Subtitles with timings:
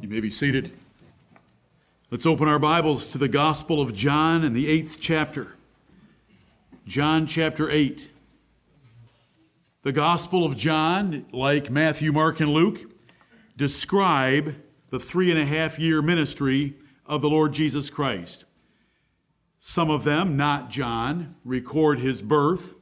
[0.00, 0.72] You may be seated.
[2.10, 5.56] Let's open our Bibles to the Gospel of John in the eighth chapter.
[6.86, 8.08] John chapter 8.
[9.82, 12.90] The Gospel of John, like Matthew, Mark, and Luke,
[13.58, 14.54] describe
[14.88, 18.46] the three and a half year ministry of the Lord Jesus Christ.
[19.58, 22.74] Some of them, not John, record his birth.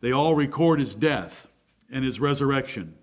[0.00, 1.48] They all record his death
[1.92, 2.96] and his resurrection.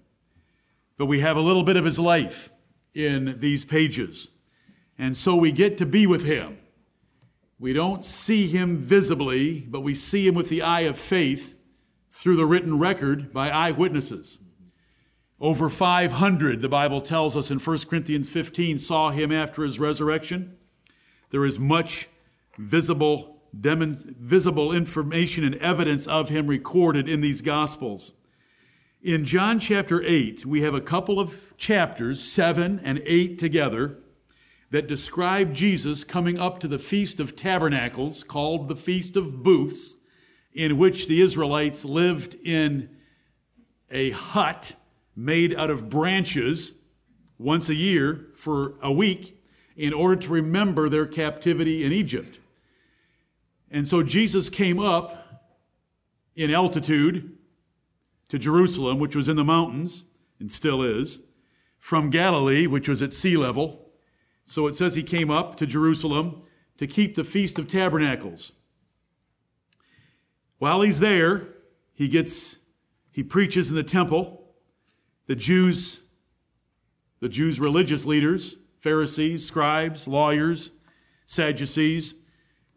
[0.97, 2.49] But we have a little bit of his life
[2.95, 4.29] in these pages.
[4.97, 6.57] And so we get to be with him.
[7.59, 11.55] We don't see him visibly, but we see him with the eye of faith
[12.09, 14.39] through the written record by eyewitnesses.
[15.39, 20.57] Over 500, the Bible tells us in 1 Corinthians 15, saw him after his resurrection.
[21.31, 22.07] There is much
[22.57, 28.13] visible, visible information and evidence of him recorded in these Gospels.
[29.01, 33.99] In John chapter 8, we have a couple of chapters, 7 and 8 together,
[34.71, 39.95] that describe Jesus coming up to the Feast of Tabernacles, called the Feast of Booths,
[40.53, 42.89] in which the Israelites lived in
[43.91, 44.73] a hut
[45.15, 46.71] made out of branches
[47.37, 49.39] once a year for a week
[49.75, 52.39] in order to remember their captivity in Egypt.
[53.69, 55.45] And so Jesus came up
[56.35, 57.34] in altitude
[58.29, 60.05] to Jerusalem, which was in the mountains
[60.39, 61.19] and still is,
[61.77, 63.91] from Galilee, which was at sea level.
[64.43, 66.43] So it says he came up to Jerusalem
[66.77, 68.53] to keep the Feast of Tabernacles.
[70.57, 71.47] While he's there,
[71.93, 72.57] he gets
[73.11, 74.53] he preaches in the temple.
[75.27, 76.01] The Jews
[77.19, 80.71] the Jews religious leaders, Pharisees, scribes, lawyers,
[81.25, 82.13] Sadducees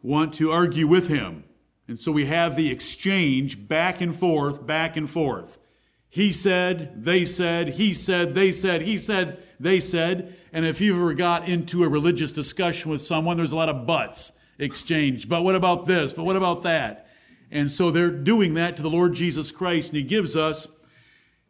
[0.01, 1.43] want to argue with him
[1.89, 5.57] and so we have the exchange back and forth, back and forth.
[6.07, 10.35] He said, they said, he said, they said, he said, they said.
[10.53, 13.87] And if you've ever got into a religious discussion with someone, there's a lot of
[13.87, 15.29] buts exchanged.
[15.29, 16.11] But what about this?
[16.13, 17.07] But what about that?
[17.49, 20.67] And so they're doing that to the Lord Jesus Christ, and He gives us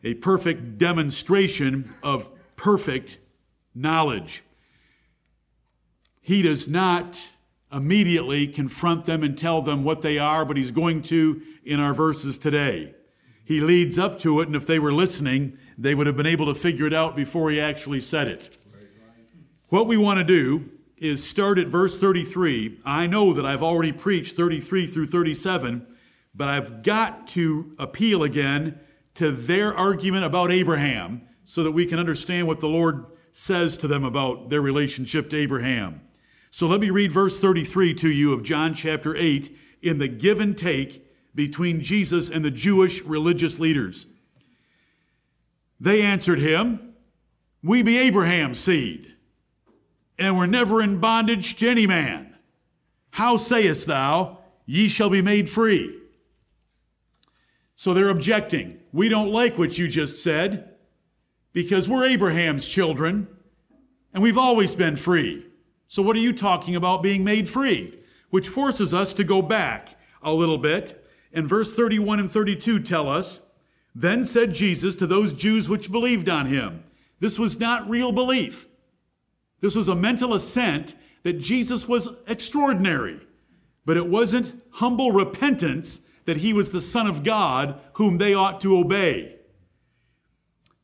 [0.05, 3.19] a perfect demonstration of perfect
[3.75, 4.43] knowledge.
[6.21, 7.29] He does not
[7.71, 11.93] immediately confront them and tell them what they are, but he's going to in our
[11.93, 12.93] verses today.
[13.43, 16.45] He leads up to it, and if they were listening, they would have been able
[16.47, 18.57] to figure it out before he actually said it.
[19.69, 22.81] What we want to do is start at verse 33.
[22.85, 25.85] I know that I've already preached 33 through 37,
[26.35, 28.79] but I've got to appeal again
[29.15, 33.87] to their argument about Abraham so that we can understand what the Lord says to
[33.87, 36.01] them about their relationship to Abraham.
[36.51, 40.39] So let me read verse 33 to you of John chapter 8 in the give
[40.39, 41.05] and take
[41.35, 44.07] between Jesus and the Jewish religious leaders.
[45.79, 46.93] They answered him,
[47.63, 49.13] We be Abraham's seed,
[50.17, 52.35] and were never in bondage to any man.
[53.11, 55.99] How sayest thou, Ye shall be made free?
[57.75, 58.77] So they're objecting.
[58.91, 60.75] We don't like what you just said
[61.53, 63.27] because we're Abraham's children
[64.13, 65.48] and we've always been free.
[65.89, 67.99] So, what are you talking about being made free?
[68.29, 71.03] Which forces us to go back a little bit.
[71.33, 73.41] And verse 31 and 32 tell us
[73.95, 76.83] Then said Jesus to those Jews which believed on him,
[77.19, 78.67] This was not real belief.
[79.61, 83.19] This was a mental assent that Jesus was extraordinary.
[83.83, 88.61] But it wasn't humble repentance that he was the Son of God whom they ought
[88.61, 89.37] to obey.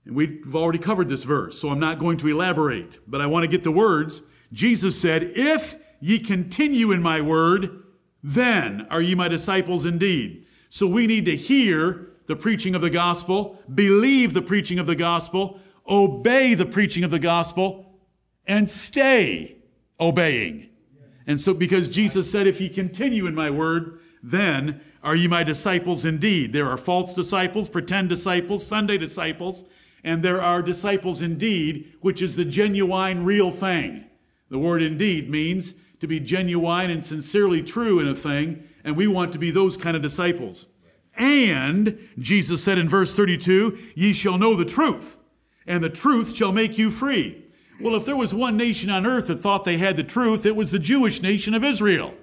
[0.03, 3.43] And we've already covered this verse, so I'm not going to elaborate, but I want
[3.43, 4.21] to get the words
[4.53, 7.83] Jesus said, If ye continue in my word,
[8.23, 10.45] then are ye my disciples indeed.
[10.69, 14.95] So we need to hear the preaching of the gospel, believe the preaching of the
[14.95, 17.85] gospel, obey the preaching of the gospel,
[18.47, 19.57] and stay
[19.99, 20.69] obeying.
[21.27, 25.43] And so, because Jesus said, If ye continue in my word, then are ye my
[25.43, 26.51] disciples indeed.
[26.51, 29.65] There are false disciples, pretend disciples, Sunday disciples,
[30.03, 34.05] and there are disciples indeed, which is the genuine, real thing.
[34.49, 39.07] The word indeed means to be genuine and sincerely true in a thing, and we
[39.07, 40.67] want to be those kind of disciples.
[41.17, 45.17] And Jesus said in verse 32, Ye shall know the truth,
[45.65, 47.43] and the truth shall make you free.
[47.79, 50.55] Well, if there was one nation on earth that thought they had the truth, it
[50.55, 52.13] was the Jewish nation of Israel.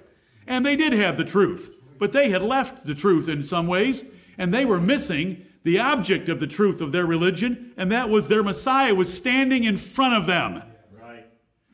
[0.47, 4.03] And they did have the truth, but they had left the truth in some ways,
[4.37, 8.27] and they were missing the object of the truth of their religion, and that was
[8.27, 10.63] their Messiah was standing in front of them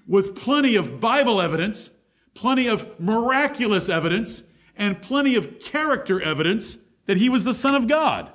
[0.09, 1.91] with plenty of Bible evidence,
[2.33, 4.43] plenty of miraculous evidence,
[4.75, 8.31] and plenty of character evidence that he was the Son of God.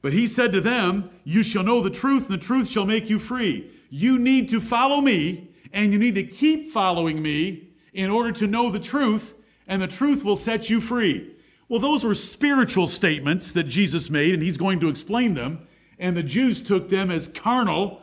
[0.00, 3.10] But he said to them, You shall know the truth, and the truth shall make
[3.10, 3.70] you free.
[3.90, 8.46] You need to follow me, and you need to keep following me in order to
[8.46, 9.34] know the truth,
[9.66, 11.34] and the truth will set you free.
[11.68, 15.66] Well, those were spiritual statements that Jesus made, and he's going to explain them.
[15.98, 18.01] And the Jews took them as carnal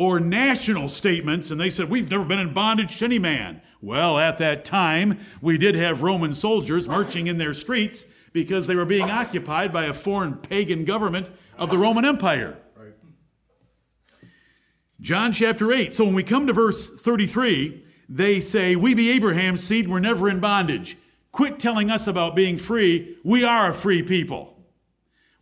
[0.00, 3.60] or national statements, and they said, We've never been in bondage to any man.
[3.82, 8.74] Well, at that time, we did have Roman soldiers marching in their streets because they
[8.74, 12.56] were being occupied by a foreign pagan government of the Roman Empire.
[15.02, 15.92] John chapter 8.
[15.92, 20.30] So when we come to verse 33, they say, We be Abraham's seed, we're never
[20.30, 20.96] in bondage.
[21.30, 23.18] Quit telling us about being free.
[23.22, 24.56] We are a free people.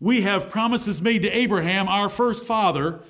[0.00, 3.04] We have promises made to Abraham, our first father,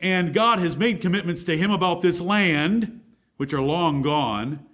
[0.00, 3.00] and God has made commitments to him about this land,
[3.36, 4.64] which are long gone.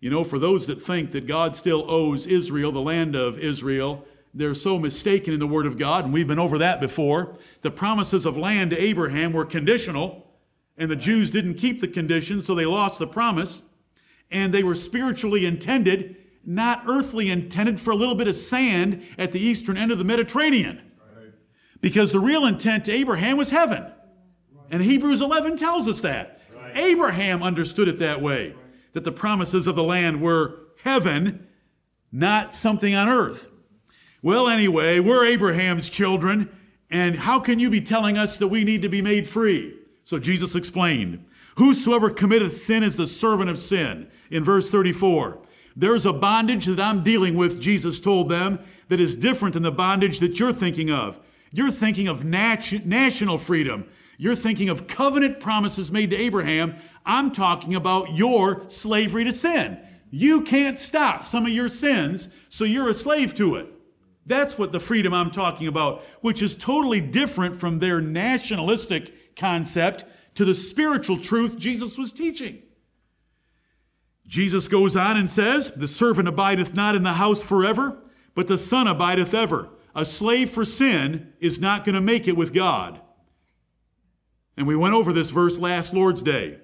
[0.00, 4.04] You know, for those that think that God still owes Israel, the land of Israel,
[4.34, 7.38] they're so mistaken in the Word of God, and we've been over that before.
[7.62, 10.26] The promises of land to Abraham were conditional,
[10.76, 13.62] and the Jews didn't keep the conditions, so they lost the promise.
[14.30, 19.30] And they were spiritually intended, not earthly intended for a little bit of sand at
[19.30, 20.82] the eastern end of the Mediterranean.
[21.80, 23.86] Because the real intent to Abraham was heaven.
[24.70, 26.40] And Hebrews 11 tells us that.
[26.74, 28.54] Abraham understood it that way
[28.92, 31.46] that the promises of the land were heaven,
[32.10, 33.48] not something on earth.
[34.22, 36.48] Well, anyway, we're Abraham's children,
[36.90, 39.76] and how can you be telling us that we need to be made free?
[40.04, 41.24] So Jesus explained
[41.56, 44.08] Whosoever committeth sin is the servant of sin.
[44.30, 45.38] In verse 34,
[45.76, 48.58] there's a bondage that I'm dealing with, Jesus told them,
[48.88, 51.18] that is different than the bondage that you're thinking of.
[51.52, 53.88] You're thinking of nat- national freedom.
[54.18, 56.76] You're thinking of covenant promises made to Abraham.
[57.04, 59.78] I'm talking about your slavery to sin.
[60.10, 63.68] You can't stop some of your sins, so you're a slave to it.
[64.26, 70.04] That's what the freedom I'm talking about, which is totally different from their nationalistic concept
[70.36, 72.62] to the spiritual truth Jesus was teaching.
[74.26, 78.02] Jesus goes on and says, The servant abideth not in the house forever,
[78.34, 79.68] but the son abideth ever.
[79.94, 83.00] A slave for sin is not going to make it with God.
[84.56, 86.60] And we went over this verse last Lord's Day.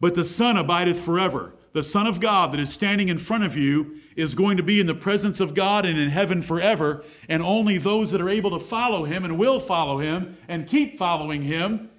[0.00, 1.54] But the Son abideth forever.
[1.72, 4.80] The Son of God that is standing in front of you is going to be
[4.80, 7.04] in the presence of God and in heaven forever.
[7.28, 10.98] And only those that are able to follow him and will follow him and keep
[10.98, 11.90] following him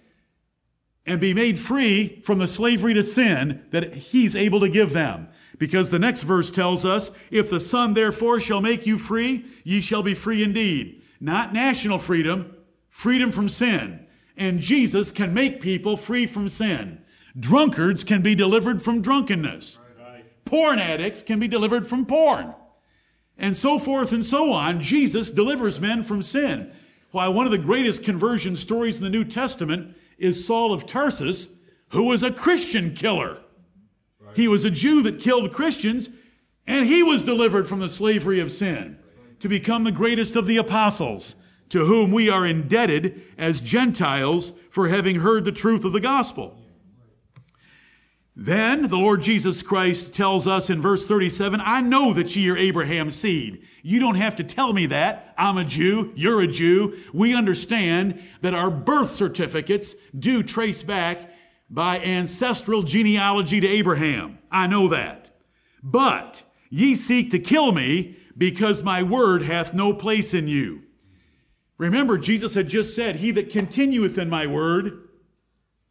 [1.05, 5.29] and be made free from the slavery to sin that he's able to give them.
[5.57, 9.81] Because the next verse tells us, If the Son therefore shall make you free, ye
[9.81, 11.01] shall be free indeed.
[11.19, 12.55] Not national freedom,
[12.89, 14.06] freedom from sin
[14.37, 17.01] and Jesus can make people free from sin.
[17.37, 19.79] Drunkards can be delivered from drunkenness.
[20.45, 22.53] Porn addicts can be delivered from porn.
[23.37, 24.81] And so forth and so on.
[24.81, 26.71] Jesus delivers men from sin.
[27.11, 31.47] Why, one of the greatest conversion stories in the New Testament is Saul of Tarsus,
[31.89, 33.39] who was a Christian killer.
[34.35, 36.09] He was a Jew that killed Christians,
[36.65, 38.99] and he was delivered from the slavery of sin
[39.39, 41.35] to become the greatest of the apostles
[41.69, 46.57] to whom we are indebted as Gentiles for having heard the truth of the gospel.
[48.39, 52.57] Then the Lord Jesus Christ tells us in verse 37 I know that ye are
[52.57, 53.63] Abraham's seed.
[53.81, 55.33] You don't have to tell me that.
[55.39, 56.13] I'm a Jew.
[56.15, 56.99] You're a Jew.
[57.13, 61.31] We understand that our birth certificates do trace back
[61.67, 64.37] by ancestral genealogy to Abraham.
[64.51, 65.35] I know that.
[65.81, 70.83] But ye seek to kill me because my word hath no place in you.
[71.77, 75.07] Remember, Jesus had just said, He that continueth in my word,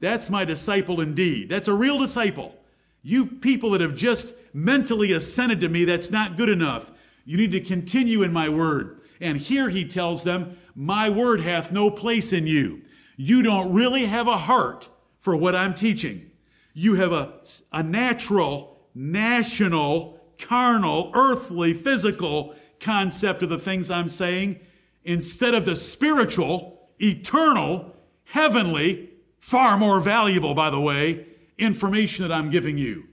[0.00, 1.49] that's my disciple indeed.
[1.49, 2.55] That's a real disciple.
[3.02, 6.90] You people that have just mentally assented to me, that's not good enough.
[7.25, 9.00] You need to continue in my word.
[9.21, 12.83] And here he tells them, My word hath no place in you.
[13.16, 14.88] You don't really have a heart
[15.19, 16.31] for what I'm teaching.
[16.75, 17.40] You have a,
[17.73, 24.61] a natural, national, carnal, earthly, physical concept of the things I'm saying
[25.06, 32.50] instead of the spiritual, eternal, heavenly, far more valuable, by the way, information that I'm
[32.50, 33.04] giving you.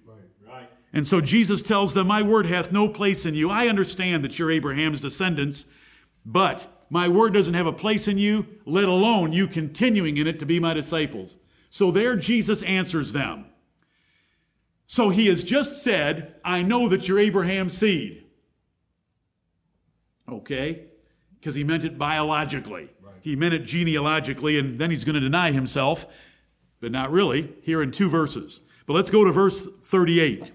[0.45, 0.69] Right.
[0.91, 3.50] And so Jesus tells them, My word hath no place in you.
[3.50, 5.65] I understand that you're Abraham's descendants,
[6.25, 10.39] but my word doesn't have a place in you, let alone you continuing in it
[10.39, 11.38] to be my disciples.
[11.69, 13.45] So there Jesus answers them.
[14.88, 18.25] So he has just said, I know that you're Abraham's seed.
[20.29, 20.88] Okay?
[21.43, 22.89] Because he meant it biologically.
[23.01, 23.15] Right.
[23.19, 26.07] He meant it genealogically, and then he's going to deny himself,
[26.79, 28.62] but not really, here in two verses.
[28.85, 30.53] But let's go to verse 38.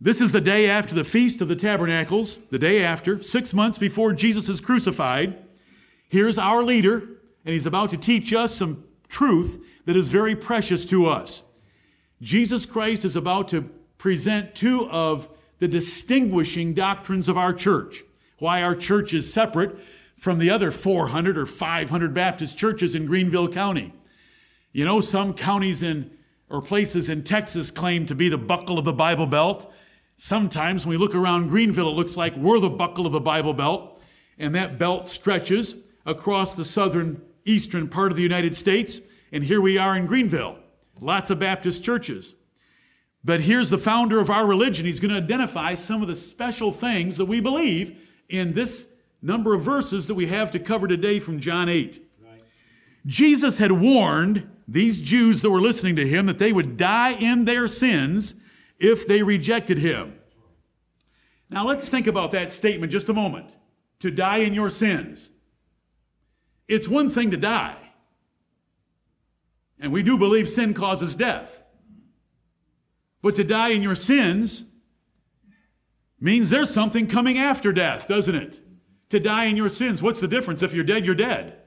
[0.00, 3.78] This is the day after the Feast of the Tabernacles, the day after, six months
[3.78, 5.38] before Jesus is crucified.
[6.08, 6.96] Here's our leader,
[7.44, 11.44] and he's about to teach us some truth that is very precious to us.
[12.20, 15.28] Jesus Christ is about to present two of
[15.60, 18.02] the distinguishing doctrines of our church.
[18.42, 19.78] Why our church is separate
[20.16, 23.94] from the other 400 or 500 Baptist churches in Greenville County.
[24.72, 26.10] You know, some counties in
[26.50, 29.72] or places in Texas claim to be the buckle of the Bible Belt.
[30.16, 33.54] Sometimes when we look around Greenville, it looks like we're the buckle of the Bible
[33.54, 34.00] Belt,
[34.40, 39.60] and that belt stretches across the southern eastern part of the United States, and here
[39.60, 40.58] we are in Greenville.
[41.00, 42.34] Lots of Baptist churches.
[43.22, 44.84] But here's the founder of our religion.
[44.84, 48.00] He's going to identify some of the special things that we believe
[48.32, 48.86] in this
[49.20, 52.02] number of verses that we have to cover today from John 8.
[52.24, 52.42] Right.
[53.06, 57.44] Jesus had warned these Jews that were listening to him that they would die in
[57.44, 58.34] their sins
[58.78, 60.18] if they rejected him.
[61.50, 63.50] Now let's think about that statement just a moment.
[64.00, 65.30] To die in your sins.
[66.66, 67.76] It's one thing to die.
[69.78, 71.62] And we do believe sin causes death.
[73.20, 74.64] But to die in your sins
[76.22, 78.60] means there's something coming after death, doesn't it?
[79.10, 80.00] To die in your sins.
[80.00, 80.62] What's the difference?
[80.62, 81.58] If you're dead, you're dead.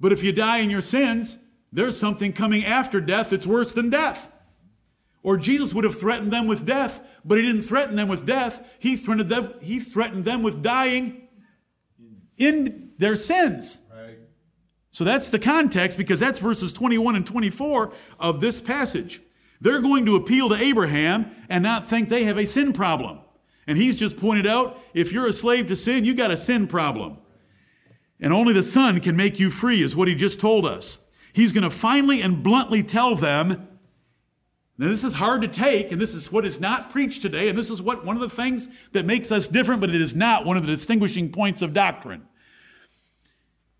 [0.00, 1.38] But if you die in your sins,
[1.70, 4.30] there's something coming after death that's worse than death.
[5.22, 8.66] Or Jesus would have threatened them with death, but he didn't threaten them with death.
[8.80, 11.28] He threatened them, he threatened them with dying
[12.36, 13.78] in their sins.
[13.94, 14.18] Right.
[14.90, 19.20] So that's the context because that's verses 21 and 24 of this passage.
[19.60, 23.20] They're going to appeal to Abraham and not think they have a sin problem.
[23.66, 26.66] And he's just pointed out if you're a slave to sin, you got a sin
[26.66, 27.18] problem.
[28.20, 30.98] And only the Son can make you free, is what he just told us.
[31.32, 33.68] He's going to finally and bluntly tell them.
[34.78, 37.56] Now, this is hard to take, and this is what is not preached today, and
[37.56, 40.44] this is what one of the things that makes us different, but it is not
[40.44, 42.26] one of the distinguishing points of doctrine.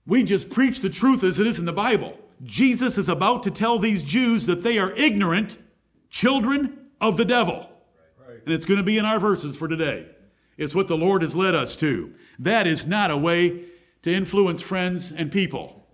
[0.06, 2.18] We just preach the truth as it is in the Bible.
[2.42, 5.58] Jesus is about to tell these Jews that they are ignorant
[6.10, 7.68] children of the devil.
[8.44, 10.06] And it's going to be in our verses for today.
[10.56, 12.12] It's what the Lord has led us to.
[12.38, 13.64] That is not a way
[14.02, 15.86] to influence friends and people.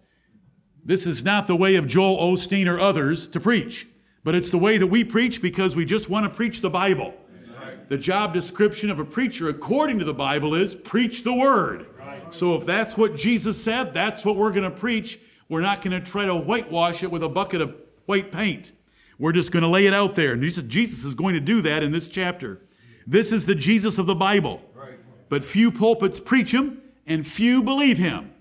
[0.84, 3.86] This is not the way of Joel Osteen or others to preach,
[4.24, 7.14] but it's the way that we preach because we just want to preach the Bible.
[7.60, 7.88] Right.
[7.88, 11.86] The job description of a preacher, according to the Bible, is preach the word.
[12.30, 15.18] So if that's what Jesus said, that's what we're going to preach.
[15.48, 17.74] We're not going to try to whitewash it with a bucket of
[18.06, 18.72] white paint.
[19.18, 20.32] We're just going to lay it out there.
[20.32, 22.60] And Jesus is going to do that in this chapter.
[23.06, 24.62] This is the Jesus of the Bible.
[24.74, 24.98] Right.
[25.28, 28.32] But few pulpits preach him and few believe him.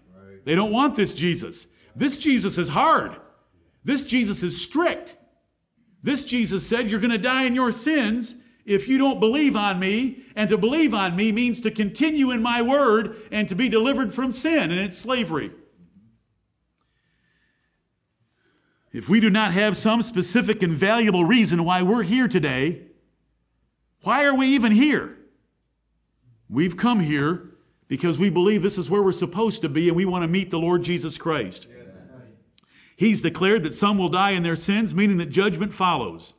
[0.46, 1.68] They don't want this Jesus.
[1.96, 3.18] This Jesus is hard.
[3.84, 5.18] This Jesus is strict.
[6.04, 9.80] This Jesus said, You're going to die in your sins if you don't believe on
[9.80, 10.24] me.
[10.36, 14.14] And to believe on me means to continue in my word and to be delivered
[14.14, 15.52] from sin and its slavery.
[18.98, 22.82] If we do not have some specific and valuable reason why we're here today,
[24.02, 25.16] why are we even here?
[26.50, 27.52] We've come here
[27.88, 30.50] because we believe this is where we're supposed to be and we want to meet
[30.50, 31.68] the Lord Jesus Christ.
[32.96, 36.34] He's declared that some will die in their sins, meaning that judgment follows.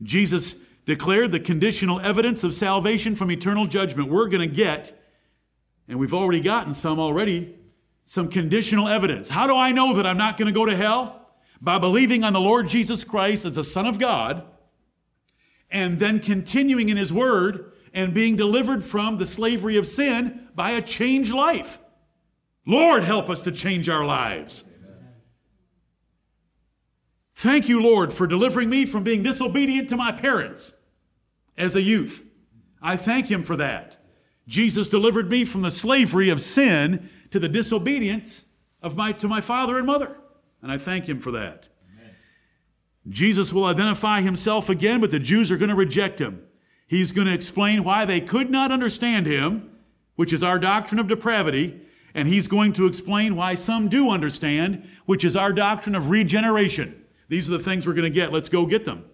[0.00, 0.54] Jesus
[0.86, 4.08] declared the conditional evidence of salvation from eternal judgment.
[4.08, 4.96] We're going to get,
[5.88, 7.56] and we've already gotten some already,
[8.04, 9.28] some conditional evidence.
[9.28, 11.17] How do I know that I'm not going to go to hell?
[11.60, 14.44] By believing on the Lord Jesus Christ as the Son of God,
[15.70, 20.72] and then continuing in His Word and being delivered from the slavery of sin by
[20.72, 21.78] a changed life.
[22.66, 24.64] Lord, help us to change our lives.
[27.34, 30.72] Thank you, Lord, for delivering me from being disobedient to my parents
[31.56, 32.24] as a youth.
[32.82, 33.96] I thank Him for that.
[34.46, 38.44] Jesus delivered me from the slavery of sin to the disobedience
[38.82, 40.16] of my, to my father and mother.
[40.62, 41.66] And I thank Him for that.
[41.92, 42.14] Amen.
[43.08, 46.42] Jesus will identify Himself again, but the Jews are going to reject Him.
[46.86, 49.70] He's going to explain why they could not understand Him,
[50.16, 51.80] which is our doctrine of depravity,
[52.14, 57.04] and He's going to explain why some do understand, which is our doctrine of regeneration.
[57.28, 58.32] These are the things we're going to get.
[58.32, 59.04] Let's go get them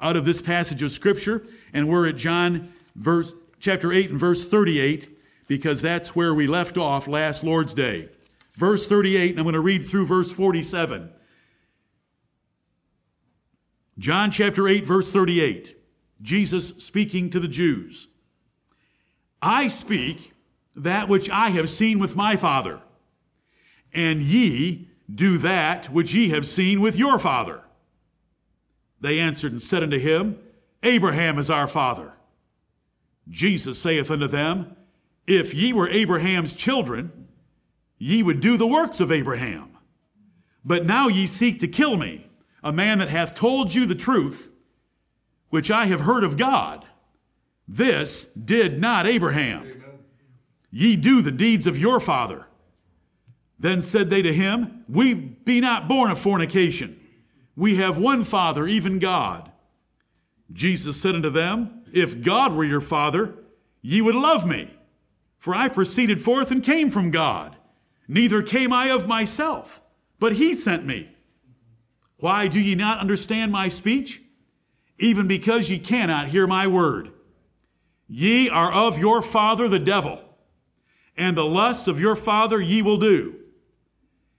[0.00, 1.46] out of this passage of Scripture.
[1.72, 5.10] And we're at John verse, chapter 8 and verse 38
[5.46, 8.08] because that's where we left off last Lord's Day.
[8.56, 11.10] Verse 38, and I'm going to read through verse 47.
[13.98, 15.76] John chapter 8, verse 38.
[16.22, 18.08] Jesus speaking to the Jews.
[19.42, 20.32] I speak
[20.76, 22.80] that which I have seen with my Father,
[23.92, 27.60] and ye do that which ye have seen with your father.
[29.00, 30.38] They answered and said unto him,
[30.82, 32.12] Abraham is our father.
[33.28, 34.76] Jesus saith unto them,
[35.26, 37.23] If ye were Abraham's children,
[37.98, 39.76] ye would do the works of Abraham.
[40.64, 42.26] But now ye seek to kill me,
[42.62, 44.50] a man that hath told you the truth,
[45.50, 46.84] which I have heard of God.
[47.68, 49.62] This did not Abraham.
[49.62, 49.98] Amen.
[50.70, 52.46] Ye do the deeds of your father.
[53.58, 57.00] Then said they to him, We be not born of fornication.
[57.56, 59.52] We have one Father, even God.
[60.52, 63.34] Jesus said unto them, If God were your Father,
[63.80, 64.70] ye would love me,
[65.38, 67.56] for I proceeded forth and came from God.
[68.06, 69.80] Neither came I of myself,
[70.18, 71.10] but he sent me.
[72.18, 74.22] Why do ye not understand my speech?
[74.98, 77.10] Even because ye cannot hear my word.
[78.06, 80.20] Ye are of your father the devil,
[81.16, 83.36] and the lusts of your father ye will do.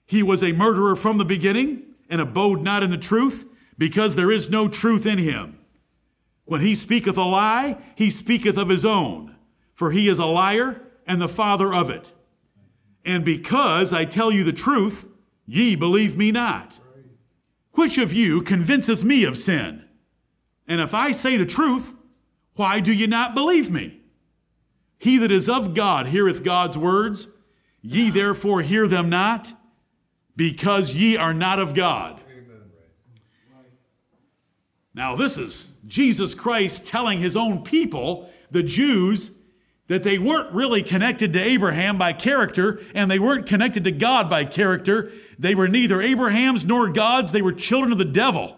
[0.05, 4.31] He was a murderer from the beginning, and abode not in the truth, because there
[4.31, 5.59] is no truth in him.
[6.45, 9.35] When he speaketh a lie, he speaketh of his own,
[9.73, 12.11] for he is a liar and the father of it.
[13.05, 15.07] And because I tell you the truth,
[15.45, 16.79] ye believe me not.
[17.73, 19.85] Which of you convinceth me of sin?
[20.67, 21.93] And if I say the truth,
[22.55, 24.01] why do ye not believe me?
[24.97, 27.27] He that is of God heareth God's words.
[27.81, 29.53] Ye therefore hear them not,
[30.35, 32.19] because ye are not of God.
[34.95, 39.31] Now, this is Jesus Christ telling his own people, the Jews,
[39.87, 44.29] that they weren't really connected to Abraham by character and they weren't connected to God
[44.29, 45.11] by character.
[45.37, 48.57] They were neither Abraham's nor God's, they were children of the devil.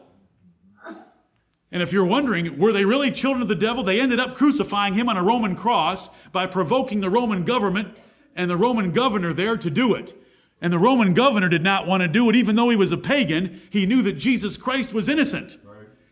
[1.70, 3.84] And if you're wondering, were they really children of the devil?
[3.84, 7.98] They ended up crucifying him on a Roman cross by provoking the Roman government
[8.36, 10.16] and the Roman governor there to do it.
[10.62, 12.98] And the Roman governor did not want to do it, even though he was a
[12.98, 13.62] pagan.
[13.70, 15.58] He knew that Jesus Christ was innocent.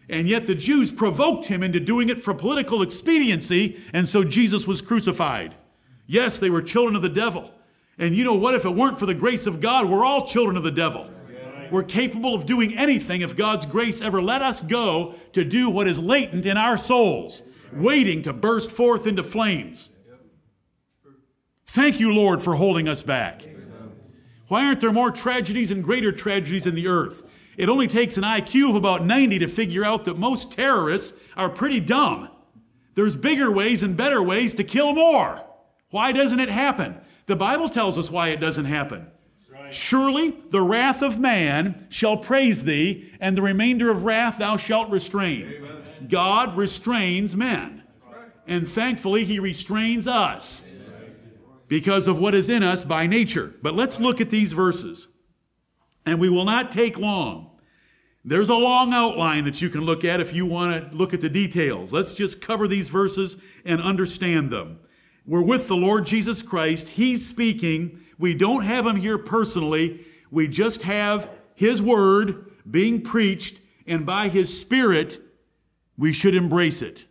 [0.10, 4.68] And yet the Jews provoked him into doing it for political expediency, and so Jesus
[4.68, 5.56] was crucified.
[6.06, 7.52] Yes, they were children of the devil.
[7.98, 8.56] And you know what?
[8.56, 11.10] If it weren't for the grace of God, we're all children of the devil.
[11.72, 15.88] We're capable of doing anything if God's grace ever let us go to do what
[15.88, 17.42] is latent in our souls,
[17.74, 19.90] waiting to burst forth into flames.
[21.66, 23.46] Thank you, Lord, for holding us back.
[24.48, 27.24] Why aren't there more tragedies and greater tragedies in the earth?
[27.58, 31.50] It only takes an IQ of about 90 to figure out that most terrorists are
[31.50, 32.30] pretty dumb.
[32.96, 35.42] There's bigger ways and better ways to kill more.
[35.92, 36.98] Why doesn't it happen?
[37.26, 39.08] The Bible tells us why it doesn't happen.
[39.72, 44.90] Surely the wrath of man shall praise thee, and the remainder of wrath thou shalt
[44.90, 45.54] restrain.
[45.58, 46.08] Amen.
[46.10, 47.84] God restrains men.
[48.48, 50.62] And thankfully, he restrains us
[51.68, 53.56] because of what is in us by nature.
[53.62, 55.08] But let's look at these verses
[56.06, 57.52] and we will not take long.
[58.24, 61.22] There's a long outline that you can look at if you want to look at
[61.22, 61.94] the details.
[61.94, 64.80] Let's just cover these verses and understand them.
[65.28, 66.90] We're with the Lord Jesus Christ.
[66.90, 68.04] He's speaking.
[68.18, 70.06] We don't have him here personally.
[70.32, 75.22] We just have his word being preached, and by his spirit,
[75.98, 77.06] we should embrace it.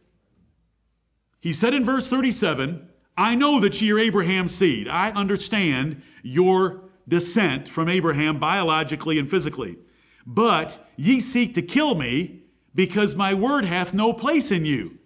[1.40, 4.88] He said in verse 37, I know that ye are Abraham's seed.
[4.88, 9.78] I understand your descent from Abraham biologically and physically.
[10.26, 14.98] But ye seek to kill me because my word hath no place in you.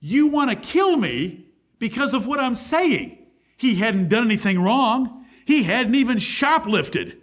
[0.00, 1.46] You want to kill me
[1.78, 3.18] because of what I'm saying.
[3.56, 5.24] He hadn't done anything wrong.
[5.44, 7.18] He hadn't even shoplifted.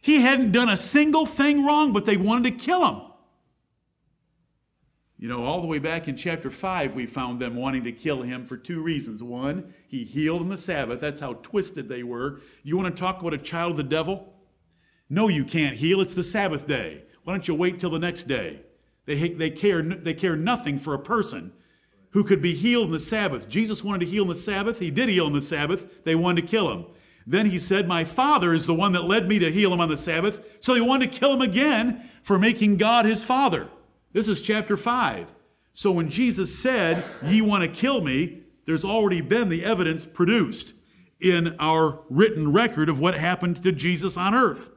[0.00, 3.02] He hadn't done a single thing wrong, but they wanted to kill him.
[5.16, 8.22] You know, all the way back in chapter 5, we found them wanting to kill
[8.22, 9.22] him for two reasons.
[9.22, 11.02] One, he healed on the Sabbath.
[11.02, 12.40] That's how twisted they were.
[12.62, 14.32] You want to talk about a child of the devil?
[15.10, 16.00] No, you can't heal.
[16.00, 17.04] It's the Sabbath day.
[17.24, 18.62] Why don't you wait till the next day?
[19.04, 21.52] They, they, care, they care nothing for a person
[22.12, 23.50] who could be healed on the Sabbath.
[23.50, 24.78] Jesus wanted to heal on the Sabbath.
[24.78, 26.02] He did heal on the Sabbath.
[26.04, 26.86] They wanted to kill him.
[27.26, 29.90] Then he said, My Father is the one that led me to heal him on
[29.90, 30.40] the Sabbath.
[30.60, 33.68] So they wanted to kill him again for making God his Father.
[34.14, 35.34] This is chapter 5.
[35.74, 40.74] So when Jesus said, Ye want to kill me, there's already been the evidence produced
[41.20, 44.70] in our written record of what happened to Jesus on earth.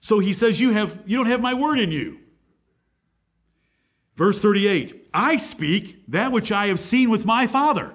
[0.00, 2.18] So he says, You, have, you don't have my word in you.
[4.16, 7.92] Verse 38 I speak that which I have seen with my Father.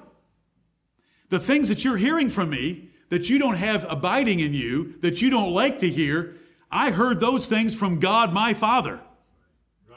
[1.29, 5.21] The things that you're hearing from me, that you don't have abiding in you, that
[5.21, 6.35] you don't like to hear,
[6.71, 8.99] I heard those things from God my Father.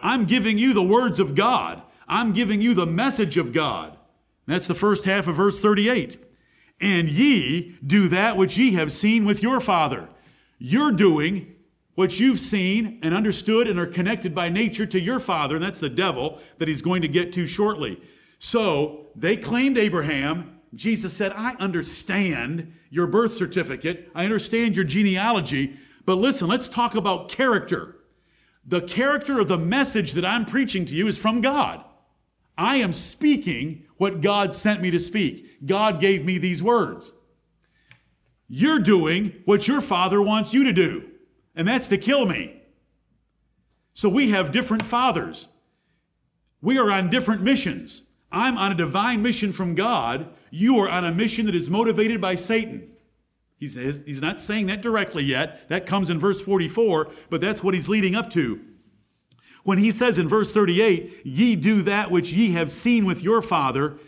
[0.03, 1.83] I'm giving you the words of God.
[2.09, 3.97] I'm giving you the message of God.
[4.47, 6.23] That's the first half of verse 38.
[6.81, 10.09] And ye do that which ye have seen with your father.
[10.59, 11.55] You're doing
[11.95, 15.81] what you've seen and understood and are connected by nature to your father, and that's
[15.81, 18.01] the devil that he's going to get to shortly.
[18.39, 20.61] So they claimed Abraham.
[20.75, 26.95] Jesus said, I understand your birth certificate, I understand your genealogy, but listen, let's talk
[26.95, 27.97] about character.
[28.67, 31.85] The character of the message that I'm preaching to you is from God.
[32.57, 35.65] I am speaking what God sent me to speak.
[35.65, 37.13] God gave me these words.
[38.49, 41.09] You're doing what your father wants you to do,
[41.55, 42.61] and that's to kill me.
[43.95, 45.47] So we have different fathers.
[46.61, 48.03] We are on different missions.
[48.33, 50.31] I'm on a divine mission from God.
[50.51, 52.91] You are on a mission that is motivated by Satan.
[53.57, 55.69] He's, he's not saying that directly yet.
[55.69, 58.61] That comes in verse 44, but that's what he's leading up to.
[59.65, 63.43] When he says in verse 38, ye do that which ye have seen with your
[63.43, 63.99] father,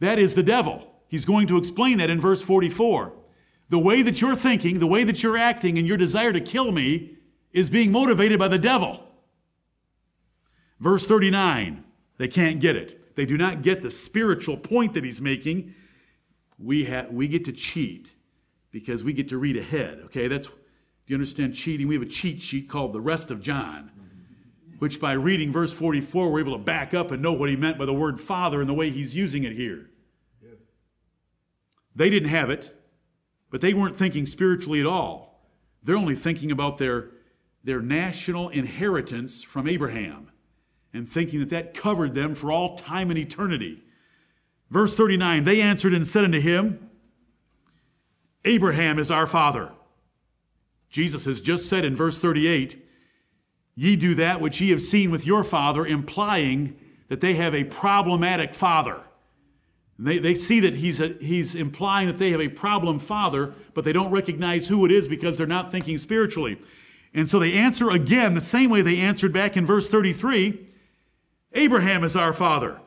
[0.00, 0.92] that is the devil.
[1.08, 3.12] He's going to explain that in verse 44.
[3.68, 6.72] The way that you're thinking, the way that you're acting, and your desire to kill
[6.72, 7.16] me
[7.52, 9.02] is being motivated by the devil.
[10.78, 11.84] Verse 39,
[12.18, 13.16] they can't get it.
[13.16, 15.74] They do not get the spiritual point that he's making.
[16.58, 18.12] We, ha- we get to cheat
[18.70, 20.00] because we get to read ahead.
[20.04, 20.54] Okay, that's, do
[21.06, 21.88] you understand cheating?
[21.88, 23.90] We have a cheat sheet called the rest of John,
[24.78, 27.78] which by reading verse 44, we're able to back up and know what he meant
[27.78, 29.90] by the word father and the way he's using it here.
[31.94, 32.78] They didn't have it,
[33.50, 35.48] but they weren't thinking spiritually at all.
[35.82, 37.10] They're only thinking about their,
[37.64, 40.30] their national inheritance from Abraham
[40.92, 43.82] and thinking that that covered them for all time and eternity.
[44.70, 46.90] Verse 39 They answered and said unto him,
[48.44, 49.72] Abraham is our father.
[50.90, 52.85] Jesus has just said in verse 38,
[53.76, 56.76] Ye do that which ye have seen with your father, implying
[57.08, 59.00] that they have a problematic father.
[59.98, 63.84] They, they see that he's, a, he's implying that they have a problem father, but
[63.84, 66.58] they don't recognize who it is because they're not thinking spiritually.
[67.14, 70.62] And so they answer again the same way they answered back in verse 33
[71.52, 72.80] Abraham is our father.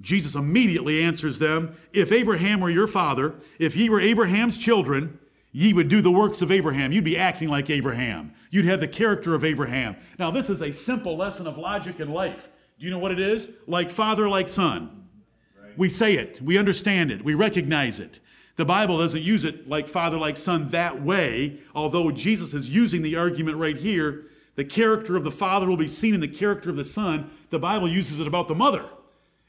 [0.00, 5.18] Jesus immediately answers them If Abraham were your father, if ye were Abraham's children,
[5.52, 6.92] ye would do the works of Abraham.
[6.92, 8.32] You'd be acting like Abraham.
[8.50, 9.96] You'd have the character of Abraham.
[10.18, 12.50] Now, this is a simple lesson of logic in life.
[12.78, 13.50] Do you know what it is?
[13.66, 15.04] Like father, like son.
[15.76, 18.20] We say it, we understand it, we recognize it.
[18.56, 23.00] The Bible doesn't use it like father, like son that way, although Jesus is using
[23.00, 24.26] the argument right here.
[24.56, 27.30] The character of the father will be seen in the character of the son.
[27.48, 28.84] The Bible uses it about the mother.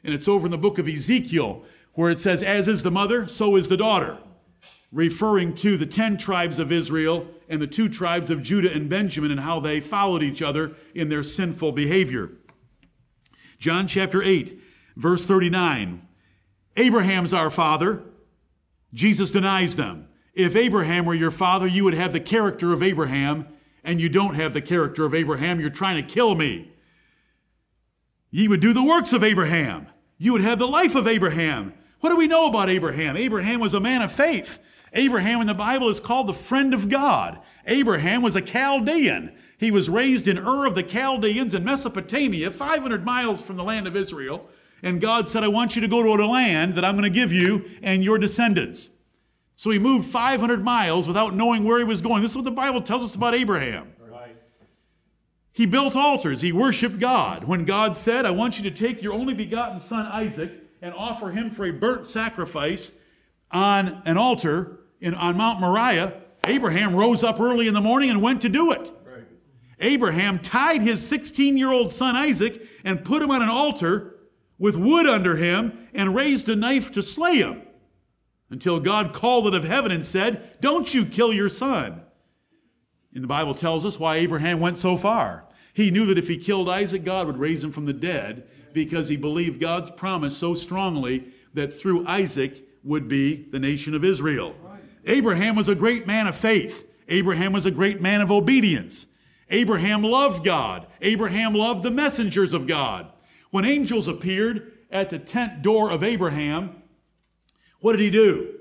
[0.05, 1.63] And it's over in the book of Ezekiel,
[1.93, 4.17] where it says, As is the mother, so is the daughter,
[4.93, 9.31] referring to the ten tribes of Israel and the two tribes of Judah and Benjamin
[9.31, 12.31] and how they followed each other in their sinful behavior.
[13.57, 14.59] John chapter 8,
[14.95, 16.07] verse 39.
[16.77, 18.03] Abraham's our father.
[18.93, 20.07] Jesus denies them.
[20.33, 23.47] If Abraham were your father, you would have the character of Abraham,
[23.83, 25.59] and you don't have the character of Abraham.
[25.59, 26.71] You're trying to kill me.
[28.31, 29.87] Ye would do the works of Abraham.
[30.17, 31.73] You would have the life of Abraham.
[31.99, 33.15] What do we know about Abraham?
[33.15, 34.59] Abraham was a man of faith.
[34.93, 37.39] Abraham in the Bible is called the friend of God.
[37.65, 39.35] Abraham was a Chaldean.
[39.57, 43.87] He was raised in Ur of the Chaldeans in Mesopotamia, 500 miles from the land
[43.87, 44.49] of Israel
[44.83, 47.19] and God said, I want you to go to a land that I'm going to
[47.19, 48.89] give you and your descendants.
[49.55, 52.21] So he moved 500 miles without knowing where he was going.
[52.21, 53.93] This is what the Bible tells us about Abraham.
[53.97, 54.35] Right.
[55.53, 56.41] He built altars.
[56.41, 57.45] He worshiped God.
[57.45, 60.51] When God said, I want you to take your only begotten son Isaac
[60.81, 62.91] and offer him for a burnt sacrifice
[63.51, 66.13] on an altar in, on Mount Moriah,
[66.45, 68.91] Abraham rose up early in the morning and went to do it.
[69.79, 74.15] Abraham tied his 16 year old son Isaac and put him on an altar
[74.57, 77.61] with wood under him and raised a knife to slay him
[78.49, 82.01] until God called it of heaven and said, Don't you kill your son.
[83.13, 85.45] And the Bible tells us why Abraham went so far.
[85.73, 89.09] He knew that if he killed Isaac, God would raise him from the dead because
[89.09, 94.55] he believed God's promise so strongly that through Isaac would be the nation of Israel.
[95.05, 96.87] Abraham was a great man of faith.
[97.07, 99.05] Abraham was a great man of obedience.
[99.49, 100.87] Abraham loved God.
[101.01, 103.11] Abraham loved the messengers of God.
[103.51, 106.81] When angels appeared at the tent door of Abraham,
[107.79, 108.59] what did he do?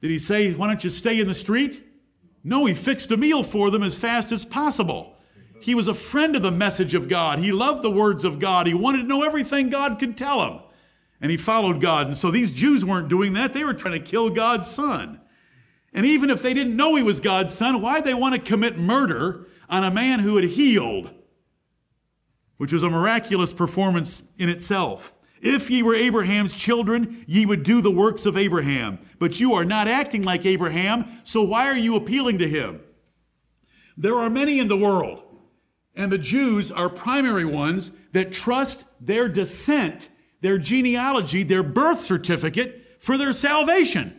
[0.00, 1.82] Did he say, Why don't you stay in the street?
[2.44, 5.16] No, he fixed a meal for them as fast as possible.
[5.60, 7.38] He was a friend of the message of God.
[7.38, 8.66] He loved the words of God.
[8.66, 10.60] He wanted to know everything God could tell him.
[11.22, 12.08] And he followed God.
[12.08, 13.54] And so these Jews weren't doing that.
[13.54, 15.20] They were trying to kill God's son.
[15.94, 18.76] And even if they didn't know he was God's son, why'd they want to commit
[18.76, 21.10] murder on a man who had healed
[22.62, 25.12] which was a miraculous performance in itself.
[25.40, 29.00] If ye were Abraham's children, ye would do the works of Abraham.
[29.18, 32.80] But you are not acting like Abraham, so why are you appealing to him?
[33.96, 35.24] There are many in the world,
[35.96, 40.08] and the Jews are primary ones that trust their descent,
[40.42, 44.18] their genealogy, their birth certificate for their salvation.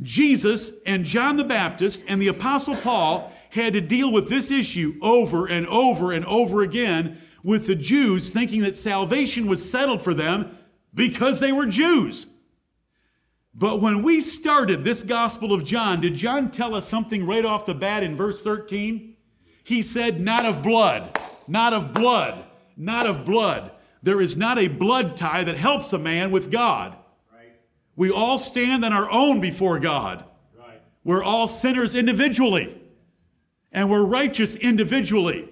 [0.00, 4.96] Jesus and John the Baptist and the Apostle Paul had to deal with this issue
[5.02, 10.14] over and over and over again with the Jews thinking that salvation was settled for
[10.14, 10.56] them
[10.94, 12.26] because they were Jews.
[13.54, 17.66] But when we started this Gospel of John, did John tell us something right off
[17.66, 19.16] the bat in verse 13?
[19.64, 21.18] He said, Not of blood,
[21.48, 22.44] not of blood,
[22.76, 23.72] not of blood.
[24.02, 26.96] There is not a blood tie that helps a man with God.
[27.32, 27.52] Right.
[27.96, 30.24] We all stand on our own before God.
[30.56, 30.80] Right.
[31.04, 32.80] We're all sinners individually,
[33.72, 35.48] and we're righteous individually.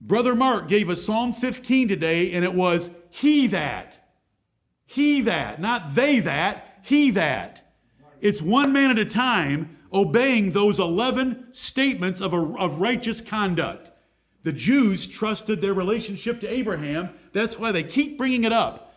[0.00, 4.10] Brother Mark gave us Psalm 15 today, and it was He that.
[4.86, 7.74] He that, not they that, He that.
[8.20, 13.90] It's one man at a time obeying those 11 statements of, a, of righteous conduct.
[14.46, 17.08] The Jews trusted their relationship to Abraham.
[17.32, 18.94] That's why they keep bringing it up.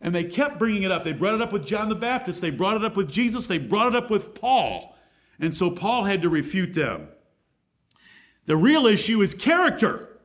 [0.00, 1.04] And they kept bringing it up.
[1.04, 2.40] They brought it up with John the Baptist.
[2.40, 3.46] They brought it up with Jesus.
[3.46, 4.96] They brought it up with Paul.
[5.38, 7.06] And so Paul had to refute them.
[8.46, 10.18] The real issue is character.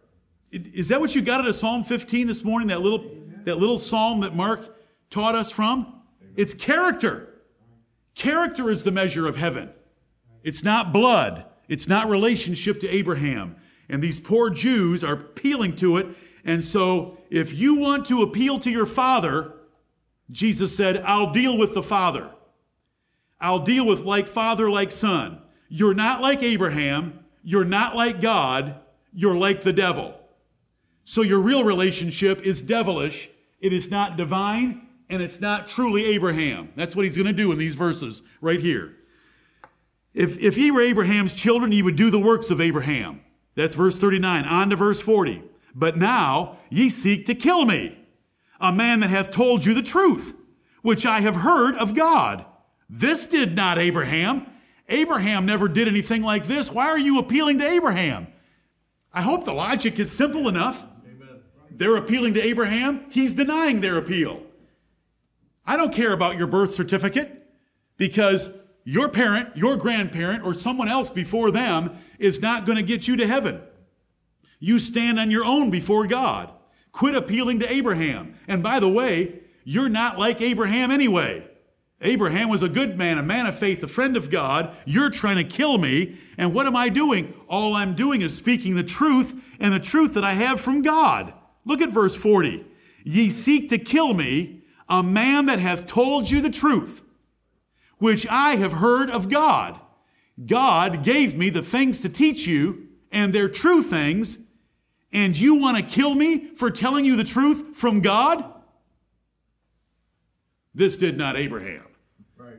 [0.51, 2.69] Is that what you got out of Psalm 15 this morning?
[2.69, 3.11] That little,
[3.43, 4.75] that little psalm that Mark
[5.11, 6.01] taught us from?
[6.35, 7.43] It's character.
[8.15, 9.69] Character is the measure of heaven.
[10.41, 11.45] It's not blood.
[11.67, 13.57] It's not relationship to Abraham.
[13.89, 16.07] And these poor Jews are appealing to it.
[16.45, 19.53] And so, if you want to appeal to your father,
[20.31, 22.29] Jesus said, I'll deal with the father.
[23.39, 25.41] I'll deal with like father, like son.
[25.69, 27.19] You're not like Abraham.
[27.43, 28.75] You're not like God.
[29.13, 30.19] You're like the devil.
[31.05, 33.29] So, your real relationship is devilish.
[33.59, 36.71] It is not divine, and it's not truly Abraham.
[36.75, 38.95] That's what he's going to do in these verses right here.
[40.13, 43.21] If, if ye were Abraham's children, ye would do the works of Abraham.
[43.55, 44.45] That's verse 39.
[44.45, 45.43] On to verse 40.
[45.75, 47.97] But now ye seek to kill me,
[48.59, 50.35] a man that hath told you the truth,
[50.81, 52.45] which I have heard of God.
[52.89, 54.45] This did not Abraham.
[54.89, 56.71] Abraham never did anything like this.
[56.71, 58.27] Why are you appealing to Abraham?
[59.13, 60.83] I hope the logic is simple enough.
[61.05, 61.41] Amen.
[61.71, 63.05] They're appealing to Abraham.
[63.09, 64.43] He's denying their appeal.
[65.65, 67.47] I don't care about your birth certificate
[67.97, 68.49] because
[68.83, 73.17] your parent, your grandparent, or someone else before them is not going to get you
[73.17, 73.61] to heaven.
[74.59, 76.49] You stand on your own before God.
[76.91, 78.35] Quit appealing to Abraham.
[78.47, 81.47] And by the way, you're not like Abraham anyway.
[82.01, 84.75] Abraham was a good man, a man of faith, a friend of God.
[84.85, 86.17] You're trying to kill me.
[86.37, 87.33] And what am I doing?
[87.47, 91.33] All I'm doing is speaking the truth and the truth that I have from God.
[91.65, 92.65] Look at verse 40.
[93.05, 97.01] Ye seek to kill me, a man that hath told you the truth
[97.97, 99.79] which I have heard of God.
[100.45, 104.39] God gave me the things to teach you, and they're true things,
[105.11, 108.43] and you want to kill me for telling you the truth from God?
[110.73, 111.85] This did not Abraham.
[112.35, 112.55] Right.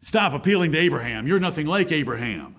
[0.00, 1.28] Stop appealing to Abraham.
[1.28, 2.56] You're nothing like Abraham.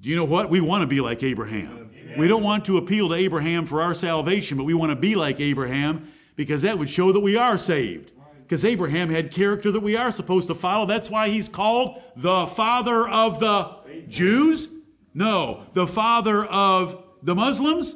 [0.00, 0.50] Do you know what?
[0.50, 1.90] We want to be like Abraham.
[1.94, 2.18] Amen.
[2.18, 5.14] We don't want to appeal to Abraham for our salvation, but we want to be
[5.14, 8.11] like Abraham because that would show that we are saved
[8.52, 10.84] because Abraham had character that we are supposed to follow.
[10.84, 14.68] That's why he's called the father of the Jews.
[15.14, 17.94] No, the father of the Muslims.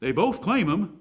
[0.00, 1.00] They both claim him.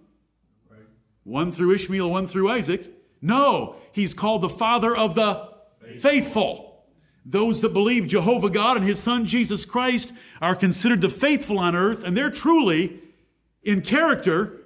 [1.23, 2.93] One through Ishmael, one through Isaac.
[3.23, 5.49] No, he's called the father of the
[5.97, 6.85] faithful.
[7.25, 11.75] Those that believe Jehovah God and his son Jesus Christ are considered the faithful on
[11.75, 13.01] earth, and they're truly,
[13.63, 14.61] in character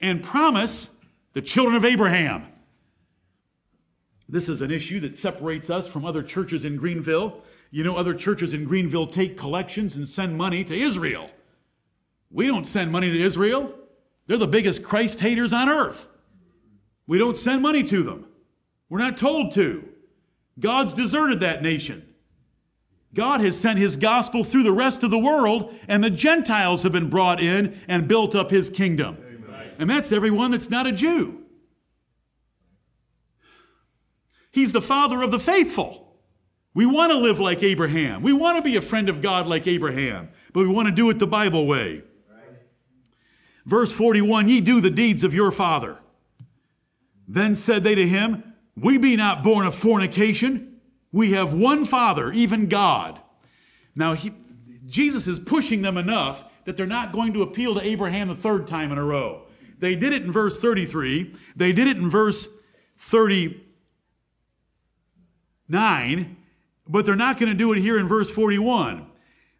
[0.00, 0.90] and promise,
[1.32, 2.44] the children of Abraham.
[4.28, 7.42] This is an issue that separates us from other churches in Greenville.
[7.70, 11.30] You know, other churches in Greenville take collections and send money to Israel.
[12.30, 13.74] We don't send money to Israel.
[14.26, 16.06] They're the biggest Christ haters on earth.
[17.06, 18.26] We don't send money to them.
[18.90, 19.88] We're not told to.
[20.58, 22.04] God's deserted that nation.
[23.14, 26.92] God has sent his gospel through the rest of the world, and the Gentiles have
[26.92, 29.16] been brought in and built up his kingdom.
[29.16, 29.70] Amen.
[29.78, 31.37] And that's everyone that's not a Jew.
[34.58, 36.16] He's the father of the faithful.
[36.74, 38.22] We want to live like Abraham.
[38.22, 41.08] We want to be a friend of God like Abraham, but we want to do
[41.10, 42.02] it the Bible way.
[43.64, 46.00] Verse 41 Ye do the deeds of your father.
[47.28, 50.80] Then said they to him, We be not born of fornication.
[51.12, 53.20] We have one Father, even God.
[53.94, 54.32] Now, he,
[54.88, 58.66] Jesus is pushing them enough that they're not going to appeal to Abraham the third
[58.66, 59.44] time in a row.
[59.78, 62.48] They did it in verse 33, they did it in verse
[62.96, 63.66] 30.
[65.68, 66.36] 9,
[66.86, 69.06] but they're not going to do it here in verse 41.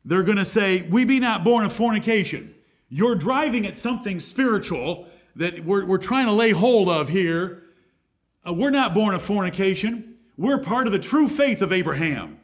[0.04, 2.54] They're going to say, We be not born of fornication.
[2.88, 7.64] You're driving at something spiritual that we're, we're trying to lay hold of here.
[8.46, 10.16] Uh, we're not born of fornication.
[10.36, 12.40] We're part of the true faith of Abraham.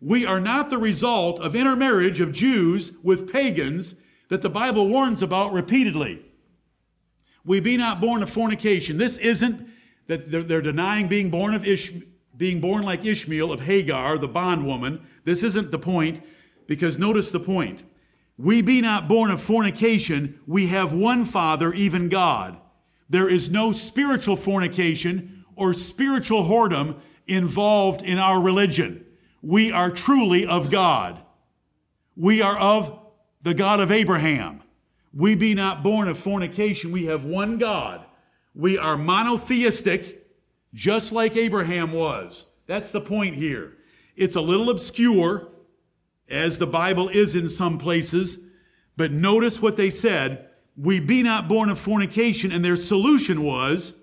[0.00, 3.94] We are not the result of intermarriage of Jews with pagans
[4.28, 6.24] that the Bible warns about repeatedly.
[7.44, 8.98] We be not born of fornication.
[8.98, 9.68] This isn't
[10.08, 11.92] that they're, they're denying being born of Ish,
[12.36, 15.06] being born like Ishmael of Hagar, the bondwoman.
[15.24, 16.22] This isn't the point,
[16.66, 17.82] because notice the point.
[18.38, 20.40] We be not born of fornication.
[20.46, 22.58] We have one Father, even God.
[23.08, 29.06] There is no spiritual fornication or spiritual whoredom involved in our religion.
[29.42, 31.22] We are truly of God.
[32.16, 32.98] We are of
[33.42, 34.62] the God of Abraham.
[35.14, 36.92] We be not born of fornication.
[36.92, 38.04] We have one God.
[38.54, 40.25] We are monotheistic,
[40.76, 42.44] just like Abraham was.
[42.66, 43.78] That's the point here.
[44.14, 45.48] It's a little obscure,
[46.28, 48.38] as the Bible is in some places,
[48.96, 50.48] but notice what they said.
[50.76, 53.94] We be not born of fornication, and their solution was,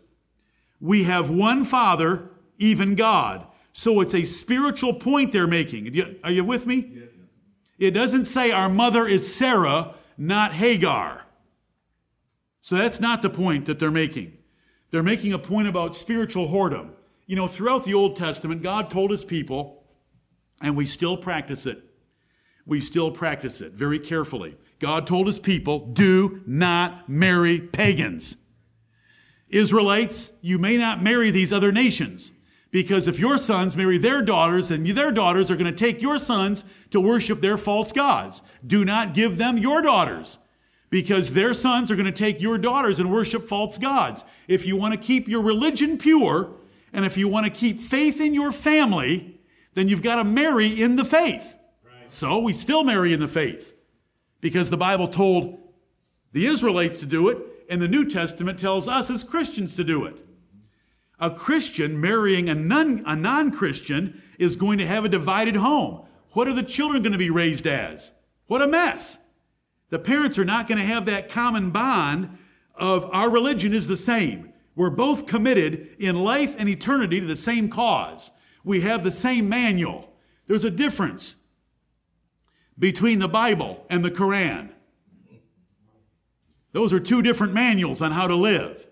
[0.82, 3.46] we have one Father, even God.
[3.72, 6.18] So it's a spiritual point they're making.
[6.24, 7.04] Are you with me?
[7.78, 11.22] It doesn't say our mother is Sarah not Hagar.
[12.62, 14.38] So that's not the point that they're making.
[14.94, 16.92] They're making a point about spiritual whoredom.
[17.26, 19.84] You know, throughout the Old Testament, God told his people,
[20.62, 21.84] and we still practice it.
[22.68, 24.56] We still practice it very carefully.
[24.78, 28.36] God told his people, do not marry pagans.
[29.50, 32.32] Israelites, you may not marry these other nations
[32.70, 36.20] because if your sons marry their daughters, then their daughters are going to take your
[36.20, 38.44] sons to worship their false gods.
[38.64, 40.38] Do not give them your daughters
[40.92, 44.24] because their sons are going to take your daughters and worship false gods.
[44.48, 46.52] If you want to keep your religion pure
[46.92, 49.40] and if you want to keep faith in your family,
[49.74, 51.54] then you've got to marry in the faith.
[51.84, 52.12] Right.
[52.12, 53.74] So we still marry in the faith
[54.42, 55.58] because the Bible told
[56.34, 57.38] the Israelites to do it
[57.70, 60.18] and the New Testament tells us as Christians to do it.
[61.20, 66.06] A Christian marrying a non Christian is going to have a divided home.
[66.34, 68.12] What are the children going to be raised as?
[68.48, 69.18] What a mess.
[69.90, 72.38] The parents are not going to have that common bond
[72.76, 74.54] of our religion is the same.
[74.76, 78.32] We're both committed in life and eternity to the same cause.
[78.64, 80.10] We have the same manual.
[80.48, 81.36] There's a difference
[82.78, 84.72] between the Bible and the Koran.
[86.72, 88.88] Those are two different manuals on how to live.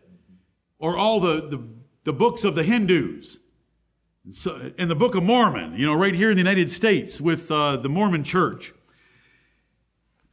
[0.77, 1.67] Or all the, the,
[2.03, 3.39] the books of the Hindus
[4.29, 7.49] so, in the Book of Mormon, you know, right here in the United States with
[7.49, 8.71] uh, the Mormon church.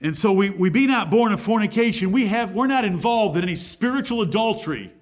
[0.00, 2.12] And so we, we be not born of fornication.
[2.12, 4.92] We have, we're not involved in any spiritual adultery.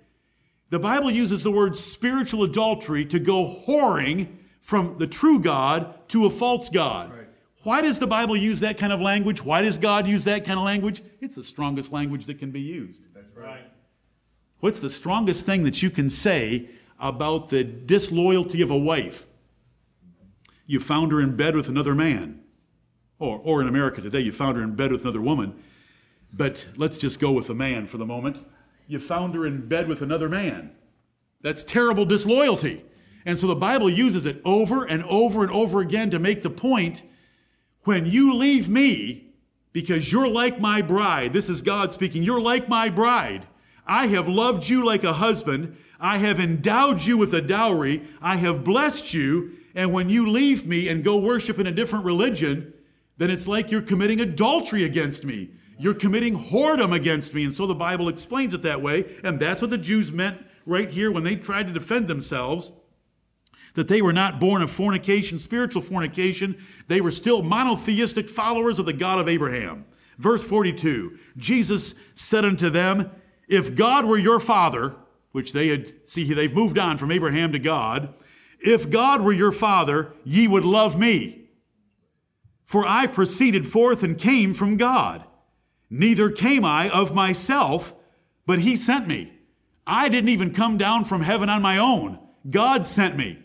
[0.71, 4.29] The Bible uses the word spiritual adultery to go whoring
[4.61, 7.11] from the true God to a false God.
[7.11, 7.29] Right.
[7.63, 9.45] Why does the Bible use that kind of language?
[9.45, 11.03] Why does God use that kind of language?
[11.21, 13.03] It's the strongest language that can be used.
[13.15, 13.71] That's right.
[14.61, 19.27] What's the strongest thing that you can say about the disloyalty of a wife.
[20.67, 22.41] You found her in bed with another man.
[23.19, 25.63] Or, or in America today, you found her in bed with another woman.
[26.33, 28.45] But let's just go with the man for the moment.
[28.87, 30.73] You found her in bed with another man.
[31.41, 32.85] That's terrible disloyalty.
[33.25, 36.51] And so the Bible uses it over and over and over again to make the
[36.51, 37.03] point
[37.85, 39.35] when you leave me,
[39.73, 43.47] because you're like my bride, this is God speaking, you're like my bride.
[43.87, 45.77] I have loved you like a husband.
[46.01, 48.03] I have endowed you with a dowry.
[48.21, 49.53] I have blessed you.
[49.75, 52.73] And when you leave me and go worship in a different religion,
[53.19, 55.51] then it's like you're committing adultery against me.
[55.79, 57.45] You're committing whoredom against me.
[57.45, 59.17] And so the Bible explains it that way.
[59.25, 62.73] And that's what the Jews meant right here when they tried to defend themselves
[63.75, 66.57] that they were not born of fornication, spiritual fornication.
[66.89, 69.85] They were still monotheistic followers of the God of Abraham.
[70.19, 73.11] Verse 42 Jesus said unto them,
[73.49, 74.97] If God were your father,
[75.33, 78.15] which they had, see, they've moved on from Abraham to God.
[78.59, 81.46] If God were your father, ye would love me.
[82.67, 85.25] For I proceeded forth and came from God.
[85.89, 87.95] Neither came I of myself,
[88.45, 89.33] but he sent me.
[89.87, 92.19] I didn't even come down from heaven on my own.
[92.51, 93.39] God sent me.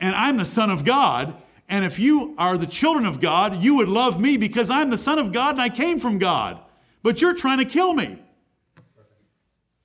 [0.00, 1.40] And I'm the Son of God.
[1.68, 4.98] And if you are the children of God, you would love me because I'm the
[4.98, 6.60] Son of God and I came from God.
[7.04, 8.20] But you're trying to kill me.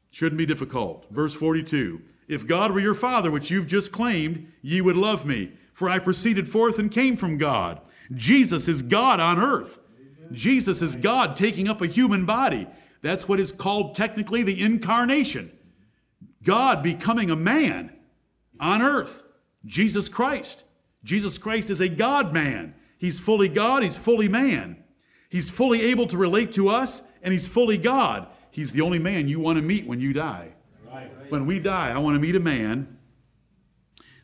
[0.10, 1.06] Shouldn't be difficult.
[1.12, 5.52] Verse 42 If God were your Father, which you've just claimed, ye would love me,
[5.72, 7.82] for I proceeded forth and came from God.
[8.14, 9.80] Jesus is God on earth.
[10.32, 12.68] Jesus is God taking up a human body.
[13.02, 15.52] That's what is called technically the incarnation.
[16.44, 17.92] God becoming a man
[18.60, 19.24] on earth.
[19.66, 20.64] Jesus Christ.
[21.04, 22.74] Jesus Christ is a God man.
[22.98, 24.84] He's fully God, he's fully man.
[25.30, 28.28] He's fully able to relate to us, and he's fully God.
[28.52, 30.54] He's the only man you want to meet when you die.
[31.30, 32.98] When we die, I want to meet a man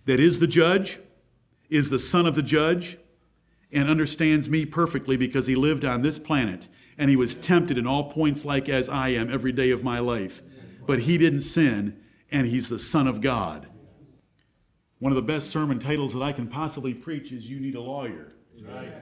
[0.05, 0.99] that is the judge,
[1.69, 2.97] is the son of the judge,
[3.71, 6.67] and understands me perfectly because he lived on this planet
[6.97, 9.99] and he was tempted in all points like as I am every day of my
[9.99, 10.41] life.
[10.85, 11.99] But he didn't sin
[12.31, 13.67] and he's the Son of God.
[14.99, 17.81] One of the best sermon titles that I can possibly preach is You Need a
[17.81, 18.33] Lawyer.
[18.63, 18.93] Right.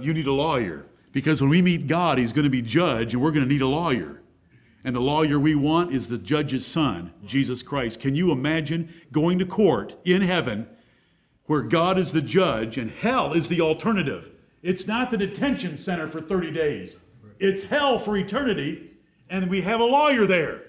[0.00, 0.86] You need a lawyer.
[1.12, 3.62] Because when we meet God, he's going to be judge and we're going to need
[3.62, 4.22] a lawyer.
[4.84, 8.00] And the lawyer we want is the judge's son, Jesus Christ.
[8.00, 10.66] Can you imagine going to court in heaven
[11.46, 14.30] where God is the judge and hell is the alternative?
[14.62, 16.96] It's not the detention center for 30 days,
[17.38, 18.92] it's hell for eternity,
[19.28, 20.62] and we have a lawyer there.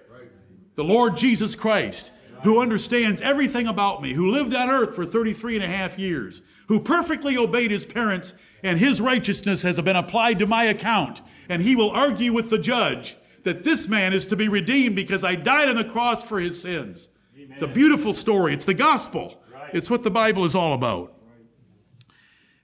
[0.75, 2.11] The Lord Jesus Christ,
[2.43, 6.41] who understands everything about me, who lived on earth for 33 and a half years,
[6.67, 11.21] who perfectly obeyed his parents, and his righteousness has been applied to my account.
[11.49, 15.23] And he will argue with the judge that this man is to be redeemed because
[15.23, 17.09] I died on the cross for his sins.
[17.35, 17.51] Amen.
[17.51, 18.53] It's a beautiful story.
[18.53, 19.42] It's the gospel.
[19.73, 21.13] It's what the Bible is all about.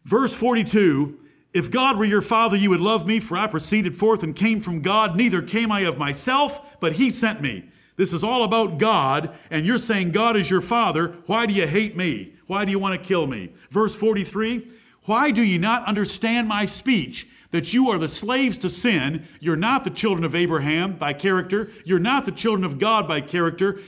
[0.05, 1.19] Verse 42
[1.53, 4.61] If God were your father, you would love me, for I proceeded forth and came
[4.61, 5.15] from God.
[5.15, 7.69] Neither came I of myself, but he sent me.
[7.95, 11.17] This is all about God, and you're saying God is your father.
[11.25, 12.33] Why do you hate me?
[12.47, 13.53] Why do you want to kill me?
[13.71, 14.67] Verse 43
[15.05, 17.27] Why do you not understand my speech?
[17.51, 19.27] that you are the slaves to sin.
[19.39, 21.71] You're not the children of Abraham by character.
[21.83, 23.81] You're not the children of God by character.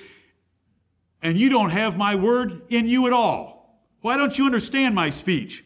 [1.22, 3.80] And you don't have my word in you at all.
[4.02, 5.64] Why don't you understand my speech?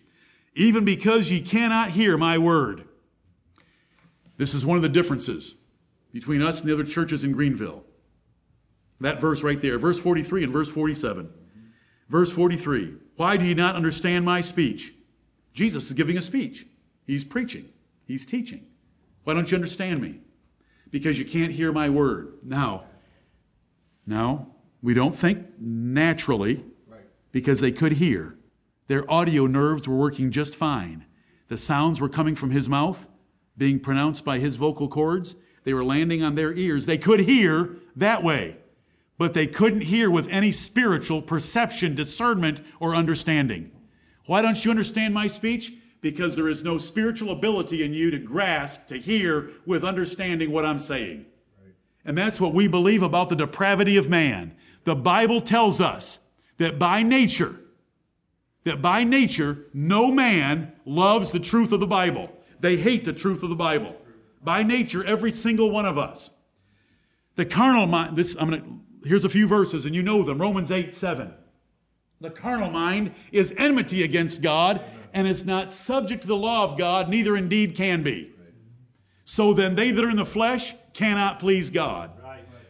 [0.55, 2.87] Even because ye cannot hear my word.
[4.37, 5.55] This is one of the differences
[6.11, 7.83] between us and the other churches in Greenville.
[8.99, 11.29] That verse right there, verse 43 and verse 47.
[12.09, 14.93] Verse 43 Why do you not understand my speech?
[15.53, 16.65] Jesus is giving a speech,
[17.05, 17.69] he's preaching.
[18.05, 18.67] He's teaching.
[19.23, 20.19] Why don't you understand me?
[20.91, 22.37] Because you can't hear my word.
[22.43, 22.85] Now,
[24.05, 24.47] now,
[24.85, 26.63] we don't think naturally
[27.31, 28.37] because they could hear.
[28.87, 31.05] Their audio nerves were working just fine.
[31.47, 33.07] The sounds were coming from his mouth,
[33.57, 35.35] being pronounced by his vocal cords.
[35.63, 36.85] They were landing on their ears.
[36.85, 38.57] They could hear that way,
[39.17, 43.71] but they couldn't hear with any spiritual perception, discernment, or understanding.
[44.27, 45.73] Why don't you understand my speech?
[46.01, 50.63] because there is no spiritual ability in you to grasp, to hear with understanding what
[50.63, 51.25] I'm saying.
[51.59, 51.73] Right.
[52.05, 54.55] And that's what we believe about the depravity of man.
[54.85, 56.19] The Bible tells us
[56.57, 57.59] that by nature,
[58.63, 62.31] that by nature, no man loves the truth of the Bible.
[62.59, 63.95] They hate the truth of the Bible.
[64.43, 66.31] By nature, every single one of us.
[67.35, 68.63] The carnal mind, this, I'm gonna,
[69.03, 70.39] here's a few verses and you know them.
[70.39, 71.33] Romans 8, 7.
[72.21, 74.81] The carnal mind is enmity against God
[75.13, 78.31] and is not subject to the law of God, neither indeed can be.
[79.25, 82.11] So then they that are in the flesh cannot please God.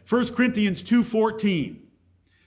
[0.07, 1.84] 1 Corinthians 2:14